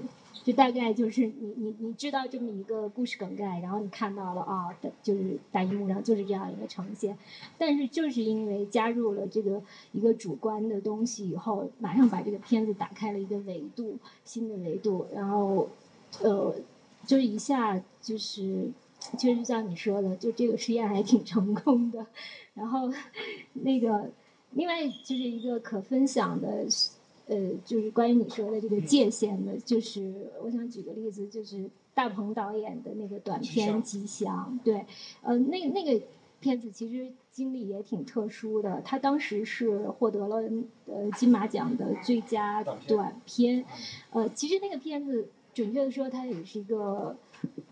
[0.43, 4.69] 就大概就是你你你知道这么一个故事梗概，然后你看到了啊，
[5.03, 7.17] 就是大荧幕上就是这样一个呈现，
[7.57, 15.69] 但是就是因为加入了这个一个主观的东西以后，马上把这个片子打开了一个维度，新的维度，然后
[16.21, 16.55] 呃。
[17.03, 18.69] 就一下就是，
[19.17, 22.05] 就是像你说的，就这个实验还挺成功的。
[22.53, 22.93] 然后，
[23.53, 24.07] 那个
[24.51, 26.67] 另外就是一个可分享的
[27.27, 34.85] 呃，就是关于你说的这个界限的，就是我想举个例子，就是大鹏导演的那个短片《吉祥》，对，
[35.21, 36.05] 呃，那那个
[36.39, 40.37] 片子其实经历也挺特殊的，他当时是获得了
[40.87, 43.63] 呃金马奖的最佳短片，
[44.11, 47.15] 呃，其实那个片子准确的说，它也是一个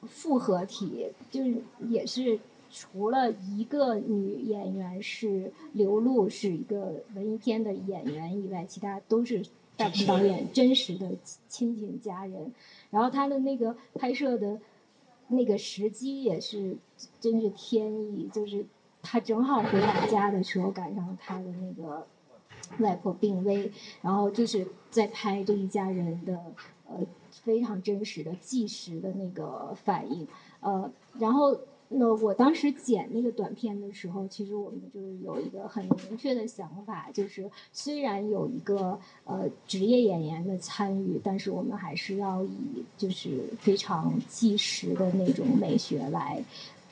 [0.07, 2.39] 复合体，就是也是。
[2.71, 9.43] 除了一个女演员是刘露，是一个文艺片的演员以外，其他都是
[9.75, 11.09] 大鹏导演真实的
[11.47, 12.53] 亲情家人。
[12.91, 14.59] 然后他的那个拍摄的
[15.29, 16.77] 那个时机也是
[17.19, 18.65] 真是天意，就是
[19.01, 22.05] 他正好回老家的时候赶上他的那个
[22.77, 26.39] 外婆病危，然后就是在拍这一家人的
[26.87, 26.99] 呃
[27.31, 30.27] 非常真实的纪实的那个反应，
[30.59, 31.59] 呃，然后。
[31.91, 46.43] 那我当时剪那个短片的时候，其实我们就是有一个很明确的想法，就是虽然有一个呃职业演员的参与，但是我们还是要以就是非常纪实的那种美学来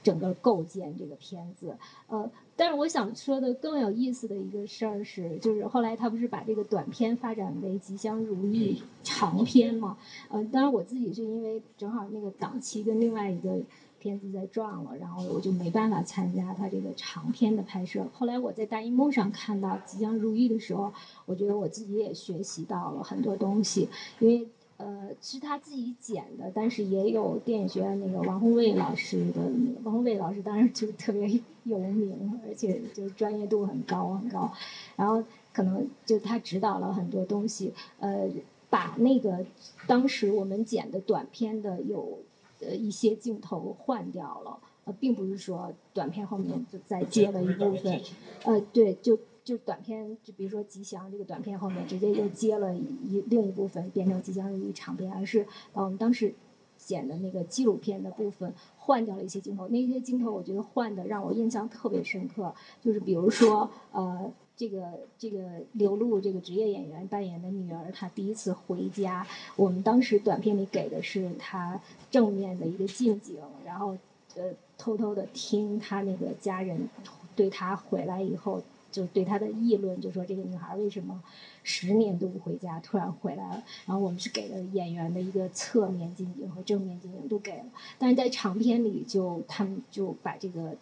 [0.01, 1.77] 整个构建这个片子。
[2.07, 9.95] 呃，但是我想说的更有意思的一个事儿是，就是后来他不是把这个短片发展为《吉祥如意》长篇嘛？
[10.29, 13.59] 呃，当然我自己是因为正好那个档期跟另外一个。
[14.07, 18.07] 片子在撞了，然后我就没办法参加他这个长片的拍摄。
[18.13, 20.93] 后来我在大荧幕上看到《即将如意》的时候，
[21.25, 23.89] 我觉得我自己也学习到了很多东西，
[24.19, 24.47] 因为
[24.77, 29.41] 呃是他自己剪的，但是也有电影学院那个王宏卫老师的，
[29.83, 34.53] 王宏卫老师当然就特别有名，而且就专业度很高很高。
[34.95, 38.29] 然后可能就他指导了很多东西，呃，
[38.69, 39.45] 把那个
[39.85, 42.19] 当时我们剪的短片的有。
[42.59, 48.01] 呃，一些镜头换掉了，呃，并不是说短片后面就再接了一部分，
[48.43, 56.33] 呃，对，就就短片，就比如说吉祥这个短片后面直接又接了一另一部分变成吉祥如意长片，而是把我们当时
[56.77, 64.31] 剪的那个纪录片的部分换掉了一些镜头，那些镜头我觉得换的让我印象特别深刻，就是比如说呃。
[64.57, 64.81] 这个
[65.19, 71.79] 这个刘露这个职业演员扮演的女儿，她第一次回家，我们当时短片里给的是她
[72.09, 73.95] 正面的一个近景，然后
[74.35, 76.89] 呃偷偷的听她那个家人
[77.35, 81.21] 对她回来以后就对她的议论，就说这个女孩为什么
[81.61, 83.63] 十年都不回家，突然回来了。
[83.85, 87.65] 然后我们是给了演员的一个侧面近景和正面近景都给了，
[87.99, 90.75] 但是在长片里就他们就把这个。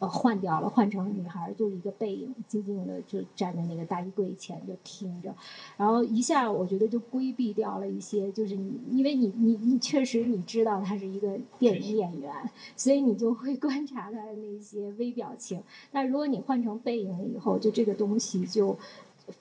[0.00, 5.34] 呃，换掉了，换成女孩，就是一个背影，静静的就站在那个大衣柜前就听着，
[5.76, 12.32] 然后一下我觉得就规避掉了一些，就是你，因为你你你确实你知道他是一个电影演员，
[12.76, 18.76] 所以你就会 观察他的那些微表情，但如果你换成背影以后，就这个东西就。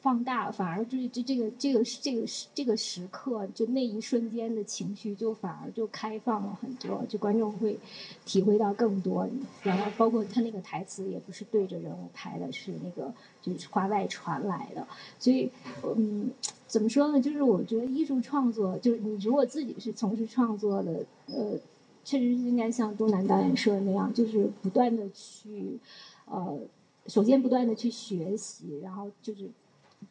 [0.01, 7.79] 放大反而就是这这个这个这个这个时刻，就那一瞬间的情绪就反而就开放了很多，就观众会
[8.25, 9.27] 体会到更多。
[9.63, 14.85] 然后包括他那个台词也不是对着人物拍的，是那个就是话外传来的。
[15.19, 15.49] 所以，
[15.83, 16.31] 嗯，
[16.67, 17.21] 怎么说呢？
[17.21, 21.57] 就是我觉得艺术创作，就是你如果自己是从事创作的，呃，
[22.03, 25.79] 确实是应该像东南导演说的那样，就是不断的去，
[26.25, 26.59] 呃，
[27.07, 29.49] 首先不断的去学习，然后就是。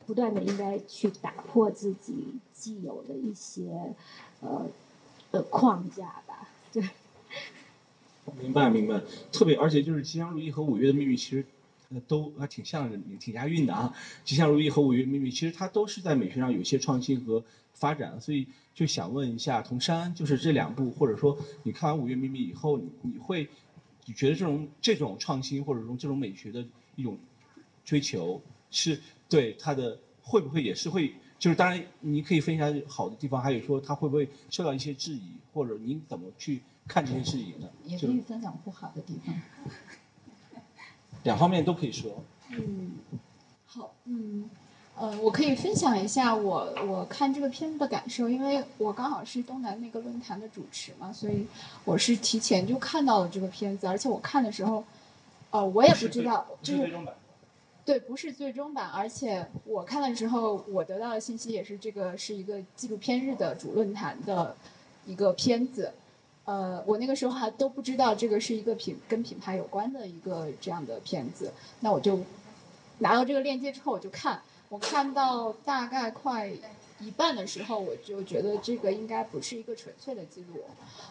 [0.07, 3.95] 不断的应该去打破自己既有的一些
[4.41, 4.67] 呃
[5.31, 6.89] 呃框架吧，对。
[8.41, 11.47] 明白明白，特别而且就是《吉祥如意》和《五月的秘密》其实
[12.09, 13.95] 都还挺像，挺押韵的啊。
[14.29, 23.49] 《吉祥如意》和《五月的秘密》其实它都是在美学上有一些创新和发展，所以就想问一下童山，就是这两部或者说你看完《五月秘密》以后，你你会
[24.07, 26.67] 你觉得这种这种创新或者说这种美学的
[26.97, 27.17] 一种
[27.85, 29.01] 追求是？
[29.29, 37.69] 对他的会不会也是会，就是当然你可以分享好的地方，还有说他会不会受到一些质疑，或者您怎么去看这些质疑呢？
[37.87, 39.35] 也可以分享不好的地方。
[41.25, 42.23] 两方面都可以说。
[42.51, 42.93] 嗯，
[43.67, 44.49] 好，嗯，
[44.95, 51.45] 呃，我可以分享一下我我看这个片子的感受，因为我刚好是东南那个论坛的主持嘛，所以
[51.85, 54.85] 我是提前就看到了这个片子，而且我看的时候，
[55.51, 56.97] 呃，我也不知道，就是。
[57.87, 64.57] 对，不是最终版，而且我看的时候，我得到的信息也是这个是一个纪录片日的主论坛的
[65.07, 65.93] 一个片子，
[66.47, 72.19] 呃，我那个时候还都不知道这个是一个品跟品牌有关的一个这样的片子，那我就
[72.99, 76.51] 拿到这个链接之后我就看，我看到大概快
[76.99, 80.65] 一半的时候，我就觉得这个应该不是一个纯粹的记录，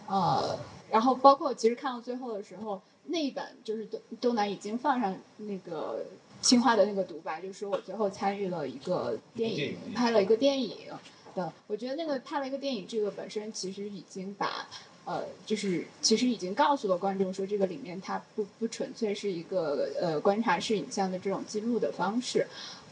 [0.08, 0.60] 呃，
[0.92, 2.82] 然后包括其实看到最后的时候。
[3.08, 6.04] 那一版就是东东南已经放上那个
[6.42, 10.88] 清华的那个独白，就是说我最后参与了一个电影，拍了一个电影。
[11.36, 14.66] 的，我觉得那个拍了一个电影，这个本身其实已经把，
[15.04, 22.48] 呃，就是其实已经告诉了观众说，这个里面它不不纯粹是一个呃观察式影像的这种记录的方式。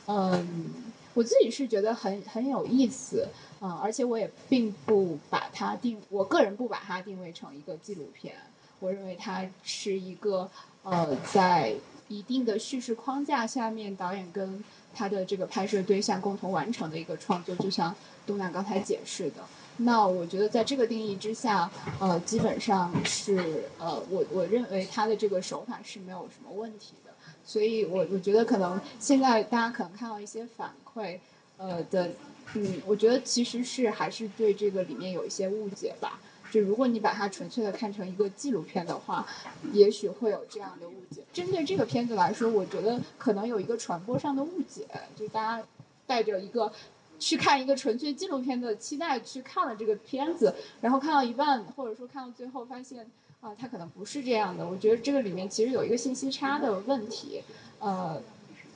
[0.08, 0.74] 嗯，
[1.14, 3.30] 我自己是觉得很很有意思，
[3.62, 8.36] 嗯，而且我也并不把它定，我个人不把它定位成一个纪录片，
[8.82, 10.50] 我认为它是一个
[10.84, 11.74] 呃在
[12.14, 17.95] 一定的叙事框架下面，导演跟他的这个拍摄对象共同完成的一个创作，就像
[18.28, 19.38] 东南刚才解释的。
[19.78, 27.11] 那我觉得在这个定义之下，呃，基本上是呃，我我认为他的这个手法是没有什么问题的。
[27.43, 31.18] 所以我我觉得可能现在大家可能看到一些反馈，
[31.57, 32.11] 呃的，
[32.53, 36.20] 嗯，我觉得其实是还是对这个里面有一些误解吧。
[36.54, 39.26] 就如果你把它纯粹的看成一个纪录片的话，
[39.72, 41.24] 也许会有这样的误解。
[41.34, 44.86] 针对这个片子来说，我觉得可能有一个传播上的误解，
[45.16, 45.66] 就大家
[46.06, 46.72] 带着一个
[47.18, 53.10] 去看一个纯粹纪录片的期待去看了这个片子，然后看到一半或者说看到最后发现
[53.41, 54.64] 啊，它可能不是这样的。
[54.68, 57.41] 我觉得这个里面其实有一个信息差的问题。
[57.80, 58.22] 呃，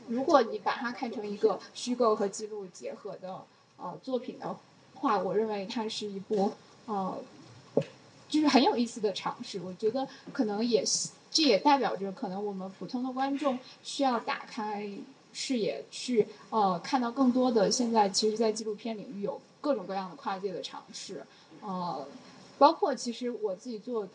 [0.07, 3.43] 如果你把它看成一个虚构和记录结合的
[3.77, 4.57] 呃作品的
[4.95, 6.53] 话，我认为它是一部
[6.87, 7.15] 呃。
[8.29, 10.83] 就是很有意思的尝试，我觉得可能也
[11.31, 14.89] 这也代表着可能我们普通的观众需要打开
[15.33, 21.23] 视野去呃看到更多的现在其实，在纪录片领域有各种各样的跨界的尝试，
[21.61, 22.05] 呃，
[22.57, 24.07] 包括其实我自己做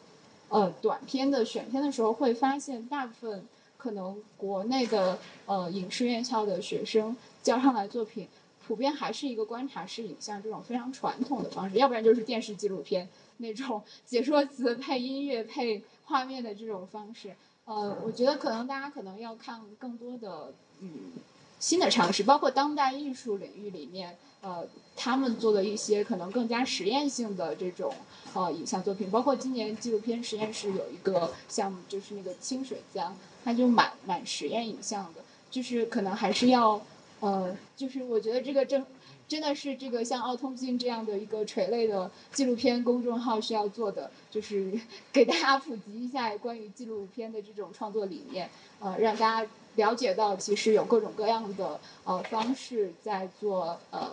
[0.48, 3.44] 呃短片的选片的时候，会发现大部分
[3.76, 8.26] 可能国内的呃影视院校的学生交上来作品，
[8.66, 13.08] 普遍还是一个观察式影像这种非常传统的方式，要不然就是电视纪录片。
[13.38, 17.34] 那种 解说词配音乐配画面的这种方式，
[17.64, 21.12] 呃，我觉得可能大家可能要看更多的嗯
[21.58, 27.92] 新的尝试，包括当代艺术领域里面，呃，他们做的一些可能更加实验性的这种
[28.34, 36.80] 呃影像作品，包括今年纪录片实验室有一个项目，就是那个清水江，它就蛮蛮实验影像的，就是可能还是要
[37.22, 38.84] 呃，就是我觉得这个正。
[39.28, 44.78] 真的是这个像奥通镜这样的一个垂类的纪录片公众号需要做的，就是
[45.10, 54.10] 给大家普及一下关于纪录片的这种创作理念，呃，让大家了解到其实有各种各样的呃方式在做呃，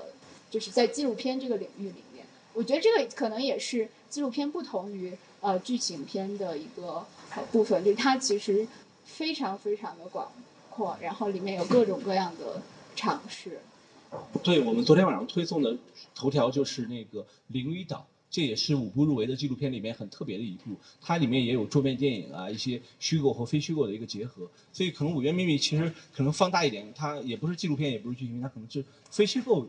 [0.49, 7.05] 就是在纪录片这个领域里面，我觉得这个可能也是纪录片不同于呃剧情片的一个
[7.51, 8.66] 部分，就是它其实
[9.03, 10.32] 非常非常的广
[10.70, 12.62] 阔，然后里面有各种各样的
[13.00, 13.62] 尝试。
[14.43, 15.78] 对我们昨天晚上推送的
[16.14, 17.97] 头条就是那个《灵与岛》，
[18.30, 20.76] 这也是五部入围的纪录片里面很特别的一部。
[21.00, 24.50] 它里面也有桌面电影啊，一些虚构和非虚构的一个结合。
[24.74, 29.66] 所以可能《五月秘密》其实可能放大一点，它也不是纪录片，也不是剧情片，它可能是非虚构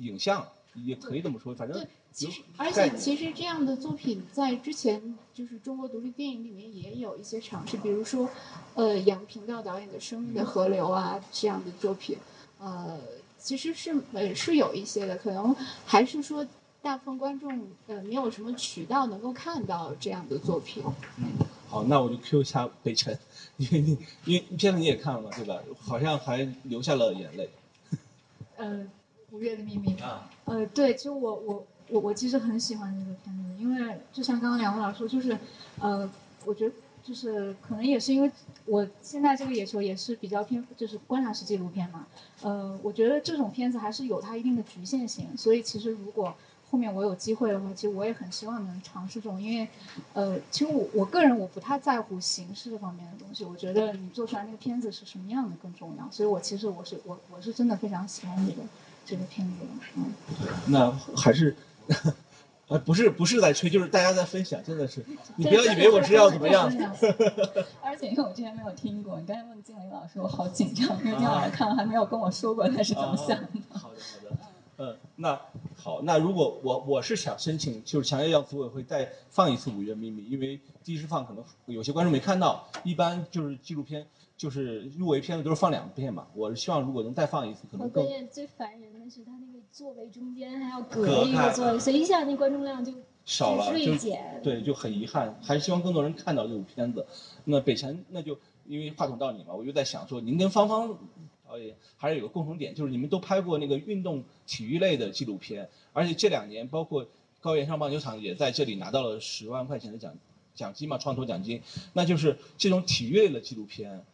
[0.00, 1.54] 影像，也可以这么说。
[1.54, 8.26] 反正其实而且其实这样的作品在之前就是中国独立电影里面也有一些尝试，比如说
[8.74, 12.16] 呃杨平道导演的《生命的河流》啊这样的作品，
[12.58, 12.98] 呃。
[13.38, 15.54] 其实是呃是有一些的，可能
[15.84, 16.44] 还是说
[16.82, 20.82] 大部分观众呃没有什么渠道能够看到这样的作品。
[21.18, 21.26] 嗯，
[21.68, 23.16] 好，那我就 Q 一下北辰，
[23.58, 25.60] 因为你因为片子你也看了嘛，对吧？
[25.78, 27.48] 好像还流下了眼泪。
[28.56, 28.84] 呃，
[29.30, 30.28] 五月的秘密啊。
[30.46, 35.38] 呃，对，其实我我我我其实很喜欢这个片子，因为就像刚刚两位老师说，就是
[35.78, 36.10] 呃，
[36.44, 36.74] 我觉得。
[37.06, 38.30] 就是可能也是因为
[38.64, 42.04] 我现在这个野球也是比较偏，就是观察式纪录片嘛。
[42.42, 46.34] 呃，我觉得这种片子还是有它一定的局限性，所以其实如果
[46.68, 49.68] 后面我有机会的话，其实我也很希望能尝试这种，因为
[50.14, 56.08] 呃，其实我我个人我不太在乎形式方面的东西，我觉得你做出来那个片子是什么样的更重要。
[56.10, 58.62] 所以我其实我是我我是真的非常喜欢这个
[59.04, 60.12] 这个片子的，嗯。
[60.66, 61.54] 那还是。
[62.68, 65.04] 呃，不是不是在吹，就是大家在分享，真的是，
[65.36, 66.68] 你不要以为我是要怎么样。
[67.80, 73.46] 而且因为我之前没有听过，你刚才问静蕾老师，我好紧张，因为静老师看了还没有跟我说过他是怎么想的。
[73.70, 74.36] 好的好的，
[74.78, 75.40] 嗯，那
[75.76, 84.06] 好，那如果我我是想申请，就是强烈要组委会再放一次《五月秘密》，因为第一次放可能有些观众没看到，一般就是纪录片。
[84.36, 88.06] 就是入围片子都是放两遍嘛，我是希望如果能再放一次，可能更。
[88.28, 92.92] 最烦人的是他那个座位中间还要隔一个座位，所以一下那观众量就
[93.24, 93.96] 少了，就
[94.42, 95.38] 对，就很遗憾。
[95.42, 97.06] 还是希望更多人看到这部片子。
[97.44, 100.98] 那北辰，那就因为话筒到你嘛，我就在想说，您跟芳芳
[101.48, 107.06] 导演还是有个共同点，就是你们都拍过那个运动体育类的纪录片，而且这两年包括
[107.40, 110.14] 高原上棒球场也在这里拿到了十万块钱的奖
[110.54, 111.62] 奖金嘛，创投奖金。
[111.94, 114.04] 那就是这种体育类的纪录片。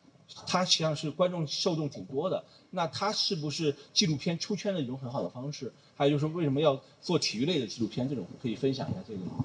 [0.47, 2.45] 它实际上是观众受众挺多的。
[2.70, 5.72] 那它是不是纪录片出圈的一种很好的方式？
[5.95, 8.09] 还有就是为什么要做体育类的纪录片？
[8.09, 9.45] 这种可以分享一下这个吗。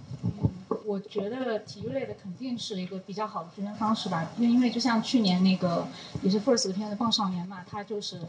[0.86, 5.86] 我觉得体育类的肯定是一个比较好的出圈方式吧，因为因为就像去年那个
[6.24, 8.22] 也是 First 的片子《棒少年》嘛，它就是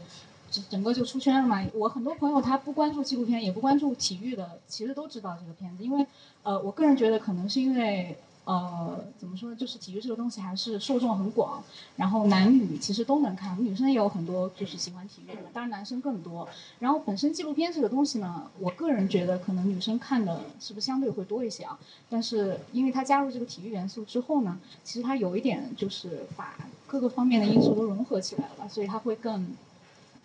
[0.51, 1.65] 整整个就出圈了嘛。
[1.73, 6.05] 我很多朋友他不关注纪录片，也不关注体育的，其实都知道这个片子，因为
[6.43, 8.17] 呃，我个人觉得可能是因为。
[8.49, 9.55] 呃，怎么说呢？
[9.55, 11.61] 就是体育这个东西还是受众很广，
[11.97, 16.49] 然后男女其实都能看，女生也有很多就是喜欢体育的，当然男生更多。
[16.79, 21.77] 然后本身纪录片这个东西呢，我个人觉得可能女生看的是不是相对会多一些啊？
[22.09, 29.45] 但是因为它加入这个体育元素之后呢，其实它有一点就是把各个方面的因素都融合起来了，所以它会更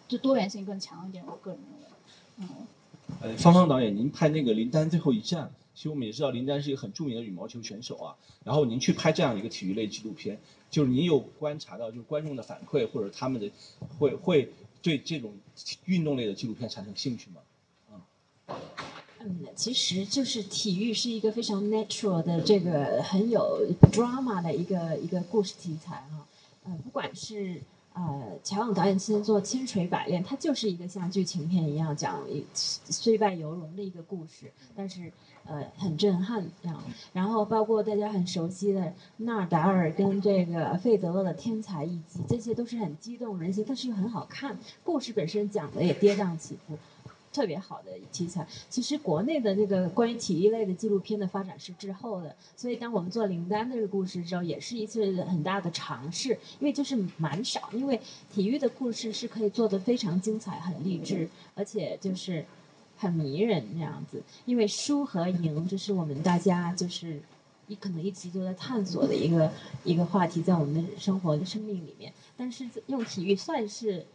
[0.09, 1.23] 就多元性更强一点。
[1.27, 1.61] 我个人
[2.39, 2.67] 认为，嗯。
[3.21, 5.51] 呃，芳芳导演，您拍那个林丹最后一战。
[5.75, 8.17] 其实我们也知道林丹是一个很著名的羽毛球选手啊。
[8.45, 10.39] 然后您去拍这样一个体育类纪录片，
[10.71, 13.51] 就是您有观察到，就是观众的反馈或者他们的
[13.99, 14.53] 会会
[14.83, 15.35] 对这种
[15.87, 17.41] 运动类的纪录片产生兴趣吗？
[17.91, 18.55] 嗯，
[19.21, 26.27] 嗯，其实就是体育是一个非常 natural 的这个很有 drama 的一个一个故事题材哈。
[26.65, 27.61] 呃，不管是
[27.95, 35.11] 呃乔勇导演现在做《千锤百炼》，它就是一个像剧情片一样讲一虽败犹荣的一个故事，但是。
[35.47, 36.83] 呃，很震撼这样，
[37.13, 44.57] 然后包括大家很熟悉的纳尔达尔跟这个费德勒的天才一击，这些都是很激动人心，但是又很好看。
[44.83, 46.79] 故事本身讲的也跌宕起伏，
[47.35, 48.47] 特别好的题材。
[48.71, 56.31] 其实国内的这个关于体育类的纪录片的发展是滞后的，所以当我们做林丹这个故事的时候，也是一次很大的尝试，
[56.61, 58.01] 因为就是蛮少，因为
[58.33, 62.47] 体育的故事是可以做的非常精彩、很励志，而且就是。
[62.97, 67.21] 很迷人这样子，因为输和赢，这是我们大家就是
[67.67, 69.51] 一可能一直都在探索的一个
[69.83, 72.13] 一个话题，在我们的生活的生命里面。
[72.37, 74.07] 但是用体育算是，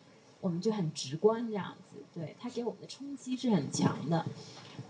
[0.42, 4.26] 我们就很直观这样子，对它给我们的冲击是很强的。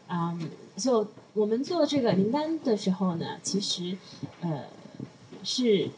[0.07, 3.97] 嗯，就我们做这个名单的时候呢，其实
[4.41, 4.65] 呃
[5.43, 5.89] 是。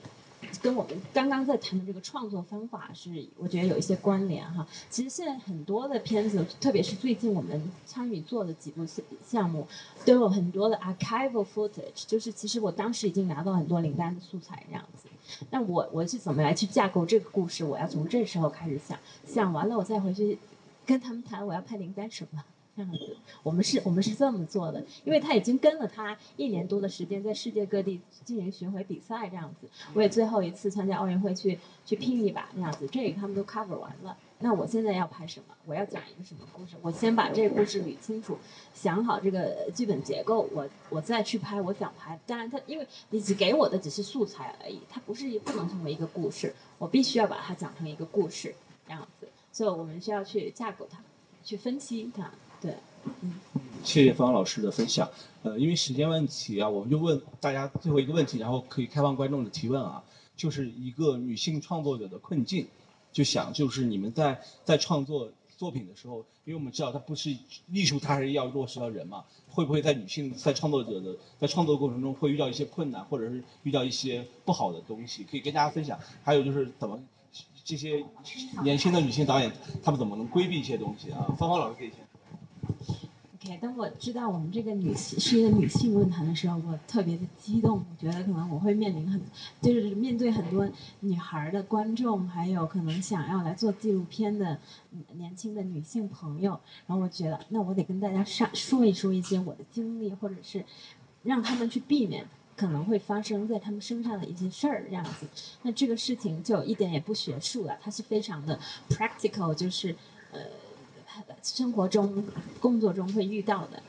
[0.62, 4.68] 跟我们刚刚在谈的这个创作方法是，我觉得有一些关联哈。
[4.90, 8.86] 其实现在很多的片子，特别是最近我们参与做的几部
[9.26, 9.68] 项目，
[10.06, 15.08] 都有很多的 archival footage，就是其实我当时已经拿到很多领单的素材这样子。
[15.50, 17.64] 那我我是怎么来去架构这个故事？
[17.64, 20.38] 我要从这时候开始想，想完了我再回去
[20.86, 22.44] 跟他们谈我要拍领单什么。
[22.76, 34.18] 这样子，我们是，我们是这么做的，因为他已经跟了他一年多的时间，在世界各地进行巡回比赛，这样子，我也最后一次参加奥运会去去拼一把，那样子，这个他们都 cover 完了。
[34.40, 35.54] 那我现在要拍什么？
[35.66, 36.76] 我要讲一个什么故事？
[36.82, 38.38] 我先把这个故事捋清楚，
[38.74, 42.18] 想好这个剧本结构，我我再去拍我想拍。
[42.26, 48.56] 当然，他因为你只给我的只是素材而已，它不是不能成为一个故事，我必须要把它讲成一个故事，
[48.88, 49.28] 这样子。
[49.52, 51.04] 所以我们需要去架构它，
[51.44, 52.32] 去分析它。
[52.62, 52.76] 对，
[53.22, 53.34] 嗯，
[53.84, 55.10] 谢谢方老师的分享。
[55.44, 60.04] 呃，因为时间问题啊，我们就问大家最后一个问题，然后可以开放观众的提问啊。
[60.38, 62.68] 就是一个女性创作者的困境，
[63.12, 67.30] 就想就是你们在在创作作品的时候，因为我们知道它不是
[67.72, 69.24] 艺术，它还是要落实到人嘛。
[69.50, 76.00] 会不会在女性在创作者的在创作过程中会遇到一些困难，或者是遇到一些不好的东西，可以跟大家分享？
[76.24, 77.00] 还有就是怎么
[77.64, 78.04] 这些
[78.64, 79.52] 年轻的女性导演，
[79.84, 81.26] 她们怎么能规避一些东西啊？
[81.38, 81.98] 芳芳老师可以先。
[83.44, 87.80] OK，当我知道我们这个女性是一个女性论坛的时候，我特别的激动。
[87.80, 89.20] 我觉得可能我会面临很，
[89.60, 94.60] 就是面对很多女孩的观众，还有可能想要来做纪录片的
[95.14, 96.52] 年轻的女性朋友。
[96.86, 100.64] 然后我觉得，那我得跟大家上说一说一些我的经历，或者是
[101.24, 102.24] 让他们去避免
[102.56, 105.26] 可能会发生在他们身上的一些事儿，这样子。
[105.64, 109.96] 那这个事情就一点也不学术了，它是非常的 practical，就是
[110.32, 110.42] 呃。
[111.44, 112.24] 生活中、
[112.60, 113.82] 工作中会遇到的，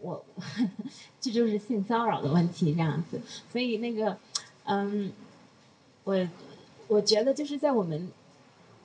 [0.00, 0.24] 我
[1.20, 3.20] 这就是性骚扰的问题这样子。
[3.52, 4.16] 所以那个，
[4.64, 5.12] 嗯，
[6.04, 6.28] 我
[6.88, 8.10] 我觉得就是在我们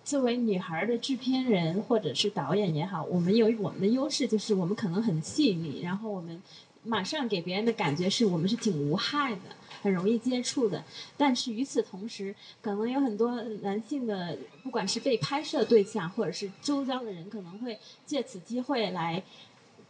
[0.06, 6.42] 作为女孩的制片人或者是导演也好，我们有我们的优势，就是我们可能很细腻，然后我们
[6.84, 9.42] 马上给别人的感觉是我们是挺无害的。
[9.82, 10.84] 很容易接触的，
[11.16, 19.22] 但是与此同时，可能有很多男性的，不管是被拍摄对象，或者是周遭的人，可能会借此机会来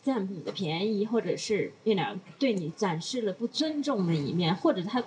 [0.04, 5.02] 占你的便宜，或者是变点对你展示了不尊重的一面，或者他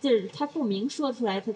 [0.00, 1.52] 就是他不明说出来，他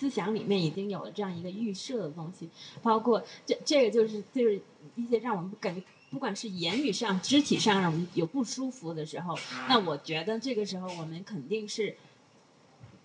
[0.00, 2.48] 思想里面已经有了这样一个预设的东西，
[2.82, 4.58] 包括这这个就是就是
[4.96, 5.82] 一些让我们感觉。
[6.10, 9.38] 不管是言语上、肢体上让我们有不舒服的时候，
[9.68, 11.94] 那我觉得这个时候我们肯定是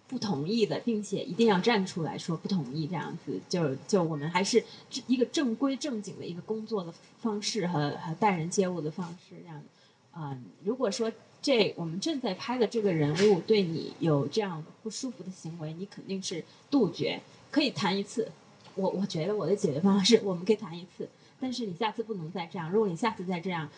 [0.08, 4.64] 不同意的，并且一定要站出来说不同意，这样子就就我们还是
[5.06, 9.62] 一个正规正经的一个工作的方式和和待人接物的方式，这样。
[10.10, 11.12] 啊，如果说
[11.46, 17.22] 这我们正在拍的这个人物对你有这样不舒服的行为，你肯定是杜绝，
[17.52, 18.32] 可以谈一次。
[18.74, 21.08] 我我觉得我的解决方式，我们可以谈一次，
[21.40, 22.72] 但是你下次不能再这样。
[22.72, 23.70] 如果你下次再这样，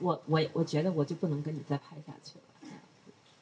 [0.00, 2.70] 我我我觉得我就不能跟你再拍下去了。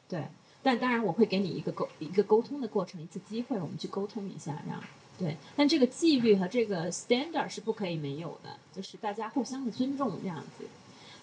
[0.06, 0.26] 对，
[0.62, 4.84] 但当然我会给你一个沟一个沟通的过程，一次机会，我们去沟通一下，这样。
[5.18, 10.66] 对，但这个纪律和这个 standard 是不可以没有的，就是大家互相的尊重这样子。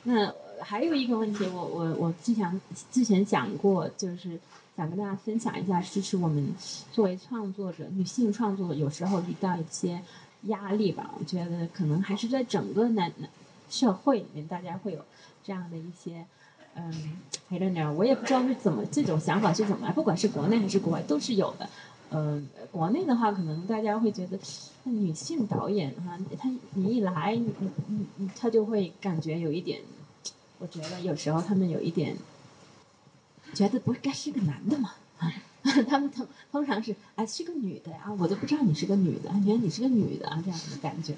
[0.05, 4.39] 那还有一个问题，我我我之前之前讲过，就是
[4.76, 6.54] 想跟大家分享一下，就是我们
[6.91, 10.01] 作为创作者，女性创作有时候遇到一些
[10.43, 11.12] 压力吧。
[11.20, 13.30] 我觉得可能还是在整个男男
[13.70, 14.99] 社会里面，大家会有
[15.43, 16.26] 这样的一些，
[16.76, 17.18] 嗯
[17.49, 21.70] ，I don't know，我也不知道是怎么这种想法是怎么来，不管是国内还是国外都是有的。
[22.16, 24.38] 嗯，国内的话，可能大家会觉得，
[24.84, 27.51] 那女性导演哈，她你一来，你
[27.88, 29.82] 你你，她就会感觉有一点，
[30.64, 32.16] 我觉得有时候他们有一点，
[33.53, 34.93] 觉得不是该是个男的吗？
[35.89, 41.16] 他们通通常是哎是个女的呀，我都不知道你是个女的，原来你是个女的啊，这样的感觉，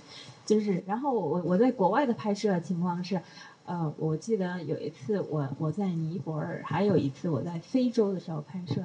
[0.47, 3.21] 就是，然后我我在国外的拍摄情况是，
[3.65, 8.83] 呃，我记得有一次我我在尼泊尔，还有一次我在非洲的时候拍摄，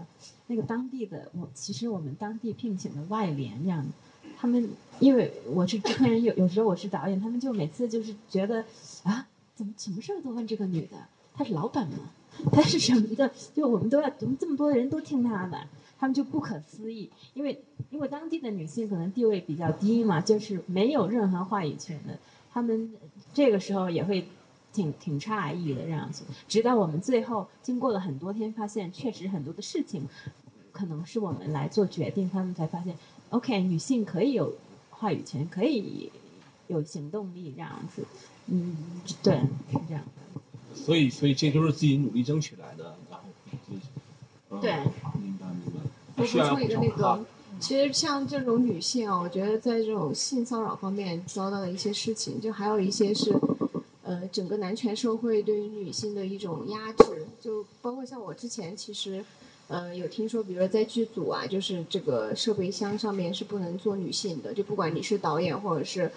[0.48, 3.86] 那个当地的我其实我们当地聘请的外联这样，
[4.38, 8.64] 他们因为我是制片人，有有时候我是导演，他们就每次就是觉得
[9.04, 9.26] 啊，
[9.60, 10.96] 怎么什么事儿都问这个女的，
[11.34, 11.98] 她是老板吗？
[12.50, 13.30] 她是什么的？
[13.54, 15.60] 就我们都要，我们这么多人都听她的，
[15.98, 17.10] 他们就不可思议。
[17.34, 22.18] 因为因为当地的女性可能地位比较低嘛，就是没有任何话语权的，
[22.50, 22.94] 他们
[23.34, 24.26] 这个时候也会
[24.72, 26.24] 挺挺诧异的这样子。
[26.48, 30.08] 直到我们最后经过了很多天，发现确实很多的事情
[30.72, 32.96] 可能是我们来做决定，他们才发现
[33.28, 34.54] ，OK，女性可以有
[34.88, 36.10] 话语权，可以
[36.68, 38.06] 有行动力这样子。
[38.50, 38.76] 嗯，
[39.22, 39.34] 对，
[39.70, 40.74] 是这样的。
[40.74, 44.72] 所以，所以这都是自己努力争取来的，然后对，
[45.20, 45.80] 明白明白。
[46.16, 47.24] 我补充一个那个，
[47.60, 53.32] 其实像这种女性啊，我觉得在这种性骚扰方面遭到的一些事情，就还有一些是，
[54.02, 59.24] 呃，整个男权社会对于女性的一种压制，就包括像我之前其实，
[59.70, 66.10] 呃，有听说，比如说在剧组啊，就是这个设备箱上面是不能做女性的，就不管你是导演或者是。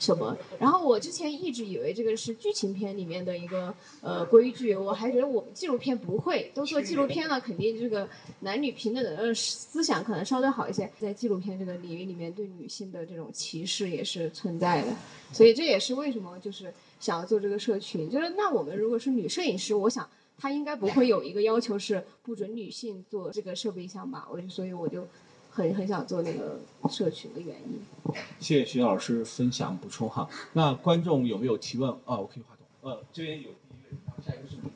[0.00, 0.34] 什么？
[0.58, 8.08] 然后我之前一直以为这个是剧情片里面的一个呃规矩，我还觉得我们纪录片不会，都做纪录片了，肯定这个
[8.38, 10.90] 男女平等的思想可能稍微好一些。
[10.98, 14.88] 在纪录片这个领域里面，对女性的这种歧视也是存在的，
[15.32, 18.08] 所以这也是为什么就是想要做这个社群。
[18.08, 20.08] 就是那我们如果是女摄影师，我想
[20.40, 24.26] 他应该不会有一个要求是不准女性做这个设备箱吧？
[24.30, 25.06] 我所以我就。
[25.52, 28.14] 很很想做那个社群的原因。
[28.38, 30.30] 谢谢徐老师分享补充哈。
[30.52, 32.16] 那观众有没有提问啊？
[32.16, 32.64] 我可以话筒。
[32.88, 34.70] 呃，这边有第一位，然后下一个是你。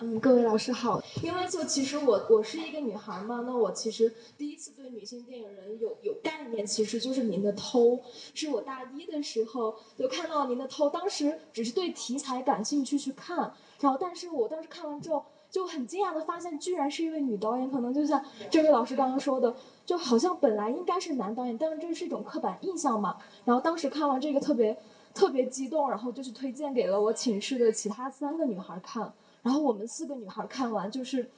[0.00, 1.02] 嗯，各位老师好。
[1.22, 8.00] 因为就其实我我是一个女孩嘛，那我其实第一次对女性电影人有有概念，其实就是您的偷，
[8.34, 15.24] 是我大一的时候就看到您的偷，当时只是对题材感兴趣去看，然后但是我当时看完之后。
[15.50, 17.70] 就很惊讶的发现，居然是一位女导演。
[17.70, 23.16] 可能就像这位老师刚刚说的，就好像本来应该是男导演，但是这是一种刻板印象嘛。
[23.46, 24.76] 然后当时看完这个特别
[25.14, 29.10] 特别激动，然后就去推荐给了我寝室的其他三个女孩看。
[29.42, 31.30] 然后我们四个女孩看完，就是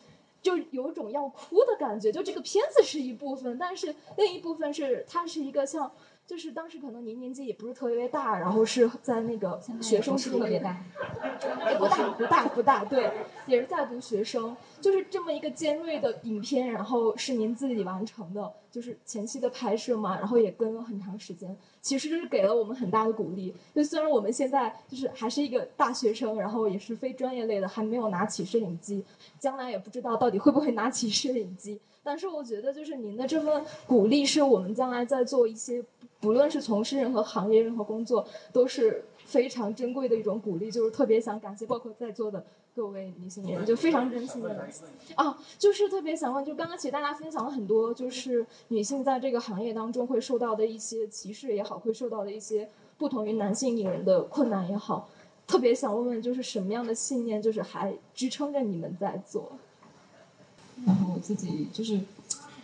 [0.43, 2.11] 就有种要哭的感觉。
[2.13, 5.91] 就这个片子是一部分，但是另一部分是它是一个像。
[6.31, 10.81] 就是当时可能您年纪也不是特别大，然后是在那个学生是特别大，
[11.77, 13.11] 不大不大不大，对，
[13.47, 14.57] 也是在读学生。
[14.81, 23.53] 就是这么一个尖锐的影片，然后是您自己完成的，就是前期的拍摄嘛，然后也跟了很长时间，其实是给了我们很大的鼓励。
[23.75, 29.05] 就虽然我们现在就是还是一个大学生，然后也是非专业类的，还没有拿起摄影机，
[29.41, 31.81] 将来也不知道到底会不会拿起 摄影机。
[32.11, 35.81] 但是我觉得，就是您的这份鼓励，是我们将来在做一些。
[36.19, 40.69] 不论是从事任何行业、任何工作，都是非常珍贵的一种鼓励。
[40.69, 42.45] 就是特别想感谢，包括在座的
[42.75, 45.15] 各位女性人，就非常真心的感谢。
[45.15, 55.09] 啊，就是特别想问，就刚刚其实大家分享了很多，就是女性在这个行业当中会受到的一些歧视也好，会受到的一些不同于男性艺人的困难也好，
[55.47, 59.53] 特别想问问，就是什么样的信念，就是还支撑着你们在做？
[60.87, 62.01] 然后我自己就是。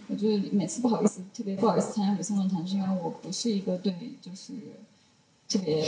[0.08, 3.92] 我觉得每次不好意思，特别不好意思参加女性论坛，是因为我不是一个对
[4.22, 4.52] 就是
[5.48, 5.82] 特别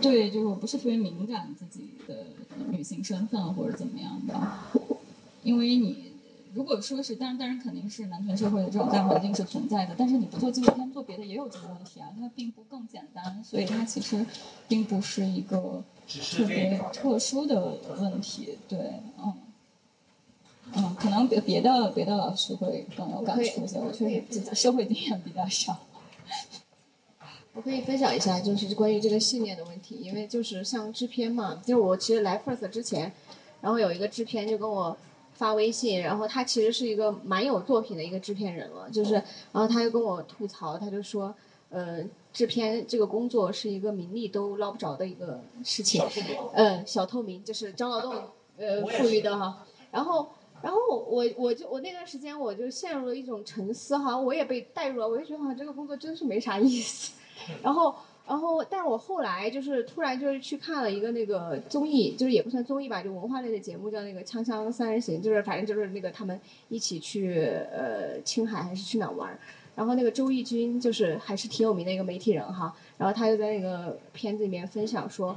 [0.00, 2.26] 对，就是我不是特别敏感自己的
[2.70, 4.40] 女性身份或者怎么样的。
[5.42, 6.12] 因为你
[6.54, 14.24] 如果说是，当然，当然肯定是男权社会的这种大环境是存在的，但是你不做纪录片，做别的也有这个问题啊，它并不更简单，所以它其实
[14.68, 19.34] 并不是一个特别特殊的问题，对，嗯。
[20.74, 25.78] 嗯，可能别别的别的老师会更有感触一些，我确实自己社会经验比较少。
[27.54, 33.12] 我可以分享一下，就是关于这个信念的问题，因为就是像制片嘛，就是我其实来 First 之前，
[33.60, 34.96] 然后有一个制片就跟我
[35.34, 41.34] 发微信，然后他其实是一个蛮有作品的一个制片人了，就是然后他就跟我吐槽，他就说，
[41.68, 42.02] 呃，
[42.32, 46.02] 制片这个工作是一个名利都捞不着的一个事情，
[46.54, 48.14] 嗯，小透明就是张劳动
[48.56, 50.26] 呃赋予的哈，然后。
[50.62, 57.12] 然后我我就我那段时间我就陷入了一种沉思哈，我也被带入了，我就觉得好像这个工作真是没啥意思。
[57.62, 57.92] 然后
[58.28, 69.36] 然后，但是我后来就是突然就是去看了一个那个综艺，就是也不算综艺吧，就文化类的节目，叫那个《锵锵三人行》，就是反正就是那个他们一起去呃青海还是去哪玩，
[69.74, 75.36] 然后那个周轶君就是还是挺有名的一个媒体人哈，然后他就在那个片子里面分享说。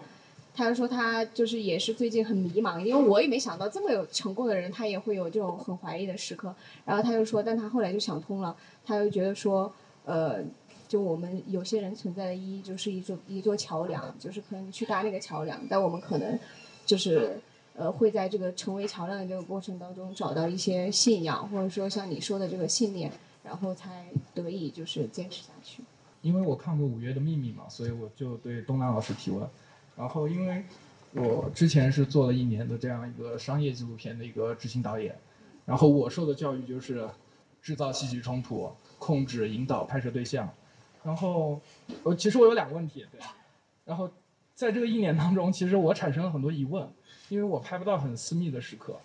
[0.56, 6.56] 他就说他就是也是最近很迷茫，因为我也没想到这么有成功的人，他也会有这种很怀疑的时刻。
[6.86, 9.72] 然后他就说，但他后来就想通了，他就觉得说，
[10.06, 10.42] 呃，
[10.88, 16.40] 就我们有些人存在的意义就是一座一座桥梁，就是可能去搭那个桥梁，但我们可能
[16.86, 17.38] 就是
[17.76, 23.12] 呃会在这个成为桥梁的这个过程当中找到一些信仰，或者说像你说的这个信念，
[23.44, 25.84] 然后才得以就是坚持下去。
[26.22, 29.48] 因为我看过《五月的秘密》嘛，所以我就对东南老师提问。
[29.98, 30.64] 然后，因为
[31.14, 35.16] 我之前是做了一年的这样一个商业纪录片的一个执行导演，
[35.66, 37.08] 然后我受的教育就是
[37.62, 38.70] 制造戏剧冲突、
[39.00, 40.50] 控制、引导拍摄对象。
[41.04, 41.62] 然后，
[42.04, 43.20] 我其实我有两个问题，对。
[43.86, 44.10] 然后，
[44.54, 46.88] 在这个一年当中，其实我产生了很多疑问，
[47.30, 48.98] 因为我拍不到很私密的时刻，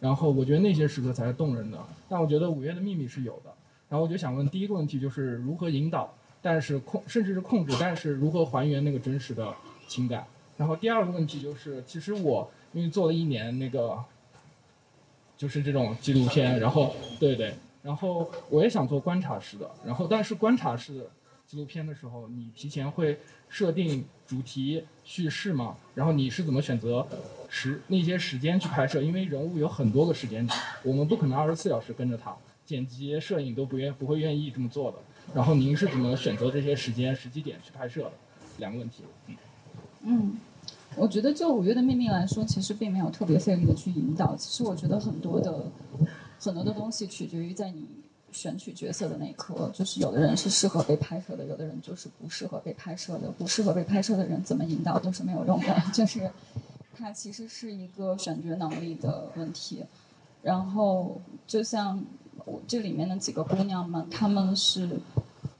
[0.00, 1.78] 然后我觉得那些时刻才是动人的。
[2.08, 3.54] 但我觉得《五月的秘密》是有的。
[3.88, 9.54] 然后我就想问，第一个问题就是如何引导，但是控甚至是控制，但是如何还原那个真实的
[9.86, 10.26] 情感？
[10.56, 13.98] 然后第二个问题就是，其实我因为做了一年那个，
[15.36, 21.08] 就是这种纪录片，然后对对，然后我也想做观察式的，然后但是观察式
[21.46, 25.76] 纪录片的时候，你提前会设定主题叙事吗？
[25.94, 27.06] 然后你是怎么选择
[27.48, 29.02] 时那些时间去拍摄？
[29.02, 34.98] 因为人物有很多个时间点，我们不可能二十四小时跟着他，剪辑、摄影都不愿不会愿意这么做的。
[35.34, 38.12] 然后您是怎么选择这些时间时机点去拍摄的？
[38.58, 39.36] 两个问题，嗯。
[40.04, 40.36] 嗯，
[40.96, 44.36] 我觉得就《五月的秘密》来说，其实并没有特别费力的去引导。
[44.36, 45.64] 其实我觉得很多的
[46.38, 47.86] 很多的东西取决于在你
[48.30, 53.30] 选取角色的那一刻，就是有的人是适合被拍摄的，有的人就是不适合被拍摄的。
[53.30, 56.30] 不适合被拍摄的人怎么引导都是没有用的， 就是
[56.96, 59.84] 它其实是一个选角能力的问题。
[60.42, 62.04] 然后就像
[62.44, 65.00] 我这里面的几个姑娘们，她们是。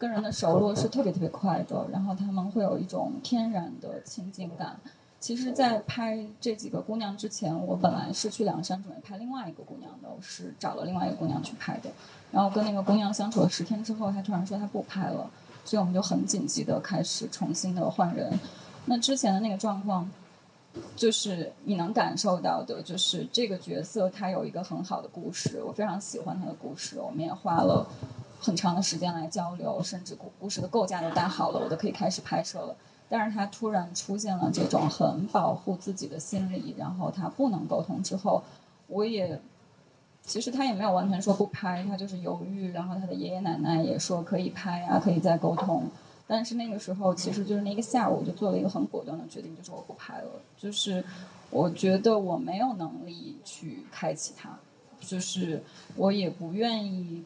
[0.05, 4.77] 跟人的熟络是特别特别快的，然后他们会有一种天然的亲近感。
[5.19, 11.89] 其实，在拍这几个姑娘之前，我本来是去凉山准备拍另外一个姑娘的，我是找了另外一个姑娘去拍的。
[12.31, 15.31] 然后跟那个姑娘相处了十天之后，她突然说她不拍了，
[15.65, 18.39] 所以我们就很紧急的开始重新的换人。
[18.85, 20.07] 那之前的那个状况，
[20.95, 27.87] 就是你能感受到的，就是这个角色她有一个很好的故事，我非常喜欢她的故事，我们也花了。
[28.45, 32.77] 很长的时间来交流，甚至故故事的构架都搭好了，我都可以开始拍摄了。
[33.09, 38.43] 但是他突然出现了这种很保护自己的心理，然后他不能沟通之后，
[38.87, 39.41] 我也
[40.23, 42.73] 其实他也没有完全说不拍，他就是犹豫。
[42.73, 45.85] 然后他的爷爷奶奶也说可以拍啊，可以再沟通。
[46.27, 50.31] 但是那个时候，其实就是那个下午，我就做了一个很果断的决定，就是我不拍了。
[50.57, 51.05] 就是
[51.51, 54.59] 我觉得我没有能力去开启它，
[55.01, 55.63] 就是
[55.97, 57.23] 我也不愿意。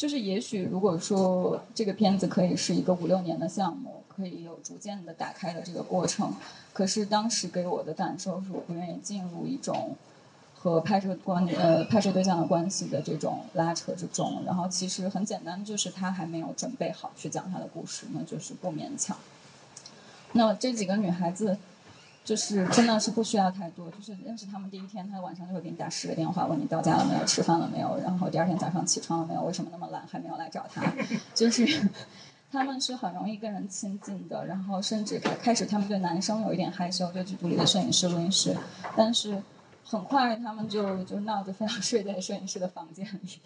[0.00, 6.32] 就是也许，如果说这个片子可以是一个五六年的项目，可以有逐渐的打开的这个过程，
[6.72, 9.94] 可是当时给我的感受是我不愿意进入一种
[10.54, 14.42] 和拍摄关呃拍摄对象的关系的这种拉扯之中。
[14.46, 19.14] 然后其实很简单，就是他还没有准备好去讲他的故事，那就是不勉强。
[20.32, 21.58] 那这几个女孩子。
[22.30, 30.80] 就是真的是不需要太多，就是认识他们第一天，他晚上就会给你打十个电话，问你到家了没有，吃饭了没有，然后第二天早上起床了没有，为什么那么懒还没有来找他，
[31.34, 31.66] 就是
[32.52, 38.56] 他们是很容易跟人亲近的，然后甚至开始他们对男生有一点害羞，对剧组里的摄影师、录音师，
[38.96, 39.42] 但是
[39.84, 43.40] 很快他们就就闹着非要睡在摄影师的房间里，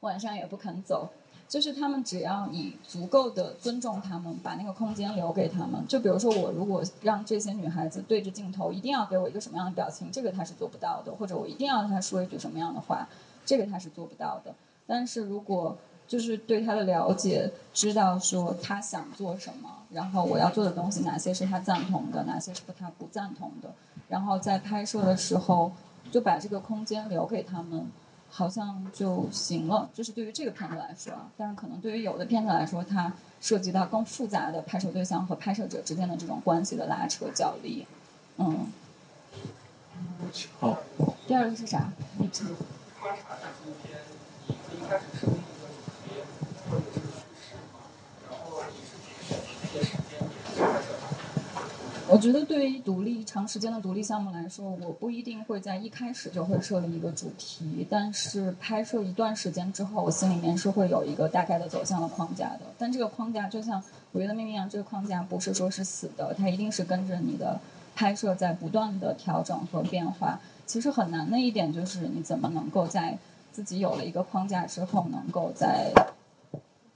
[0.00, 1.10] 晚上也不肯走。
[1.50, 5.84] 就是他们只要你足够的尊重他们，把那个空间留给他们。
[5.88, 13.08] 就比如说我如果让这些女孩子对着镜头，一定要给我一个什么样的表情，这个她是做不到的；或者我一定要她说一句什么样的话，
[13.44, 14.54] 这个她是做不到的。
[14.86, 15.76] 但是如果
[16.06, 23.72] 就是对她的了解，知道说她想做什么，然后我要做的东西哪些是她赞同的，哪些是她不赞同的，
[24.08, 25.72] 然后在拍摄的时候
[26.12, 27.88] 就把这个空间留给他们。
[28.30, 37.86] 好像就行了，就是对于这个片子来说，但是可能对于有的片子来说，它涉及到更复杂的拍摄对象和拍摄者之间的这种关系的拉扯角力，
[38.38, 38.72] 嗯。
[40.58, 40.78] 好。
[41.26, 41.92] 第二个是啥？
[52.12, 62.62] 我觉得对于独立长时间的独立项目来说，我不一定会在一开始就会设立一个主题，但是拍摄一段时间之后，我心里面是会有一个大概的走向的框架的。
[62.76, 63.80] 但这个框架就像
[64.10, 67.60] 《五月的秘密》一样，这个框架不是说是死的，它一定是跟着你的
[67.94, 70.40] 拍摄在不断的调整和变化。
[70.66, 73.16] 其实很难的一点就是你怎么能够在
[73.52, 75.92] 自己有了一个框架之后，能够在。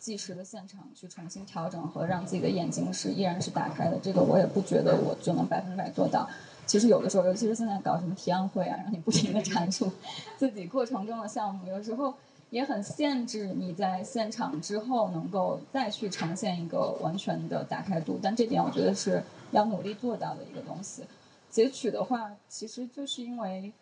[0.05, 6.29] 即时的现场去重新调整和让自己的眼睛是依然是打开的，这个我也不觉得我就能百分之百做到。
[6.67, 9.91] 其实有的时候，尤其是现在搞什么提案会啊，让你不停的阐述
[10.37, 12.13] 自己过程中的项目，有时候
[12.51, 18.21] 也很限制你在现场之后能够再去呈现一个完全的打开度。
[18.23, 21.03] 但这点我觉得是要努力做到的一个东西。
[21.49, 23.73] 截取的话，其实就是因为。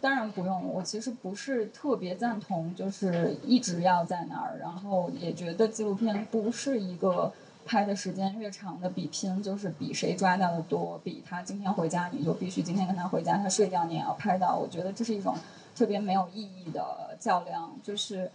[0.00, 7.32] 当然不用，我其实不是特别赞同，就是一直要在那儿，然后也觉得纪录片不是一个
[7.66, 15.36] 拍的时间越长的比拼，就是比谁抓到的多，比他今天回家你就必须今天跟他回家，他睡觉你也要拍到，我觉得这是一种
[15.76, 18.30] 特别没有意义的较量，就是。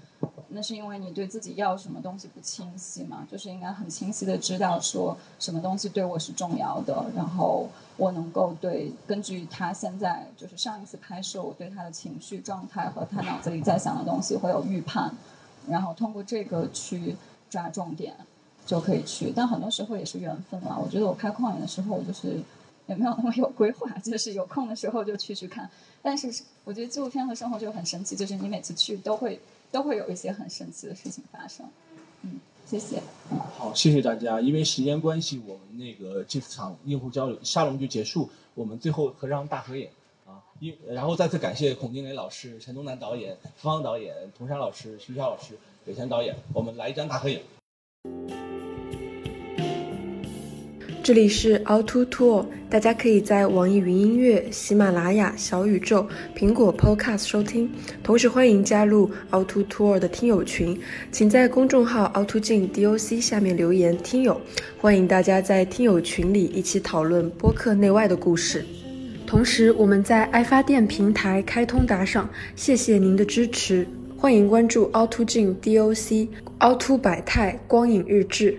[0.56, 3.28] 那是因为你对自己要什么东西不清晰嘛？
[3.30, 15.14] 就是应该很清晰的知道说什么东西对我是重要的，然后我能够对根据他现在就是上一次拍摄，我对他的情绪状态和他脑子里在想的东西会有预判，
[15.68, 17.18] 然后通过这个去
[17.50, 18.16] 抓重点
[18.66, 19.34] 就可以去。
[19.36, 20.80] 但很多时候也是缘分了。
[20.82, 22.42] 我觉得我拍旷野的时候，我就是
[22.88, 25.70] 也没有那么有规划，就是有空的时候就去去看。
[26.02, 29.42] 但是我觉得纪录片和生活就很神奇，就是你每次去都会。
[29.72, 31.66] 都会有一些很神奇的事情发生，
[32.24, 33.02] 嗯，谢谢。
[33.58, 34.40] 好，谢谢大家。
[34.40, 38.30] 因为时间关系，我们那个这场用户交流沙龙就结束。
[38.54, 39.90] 我们最后合张大合影
[40.26, 46.36] 啊，因然后再次感谢孔金雷老师、陈东南导演、方导演、童山老师、徐霞老师、北辰导演。
[46.54, 47.42] 我们来一张大合影。
[51.06, 56.04] 这里是凹凸 Tour，大家可以在网易云音乐、喜马拉雅、小宇宙、
[56.36, 57.70] 苹果 Podcast 收听，
[58.02, 60.76] 同时欢迎加入凹凸 Tour 的听友群，
[61.12, 64.42] 请在公众号凹凸镜 DOC 下面留言“听友”，
[64.82, 68.66] 欢迎大家在听友群里一起讨论播客内外的故事。
[69.28, 73.86] 同时，我们在爱发电平台开通打赏，谢谢您的支持，
[74.18, 76.28] 欢迎关注凹凸镜 DOC、
[76.62, 78.58] 凹凸百态光影日志。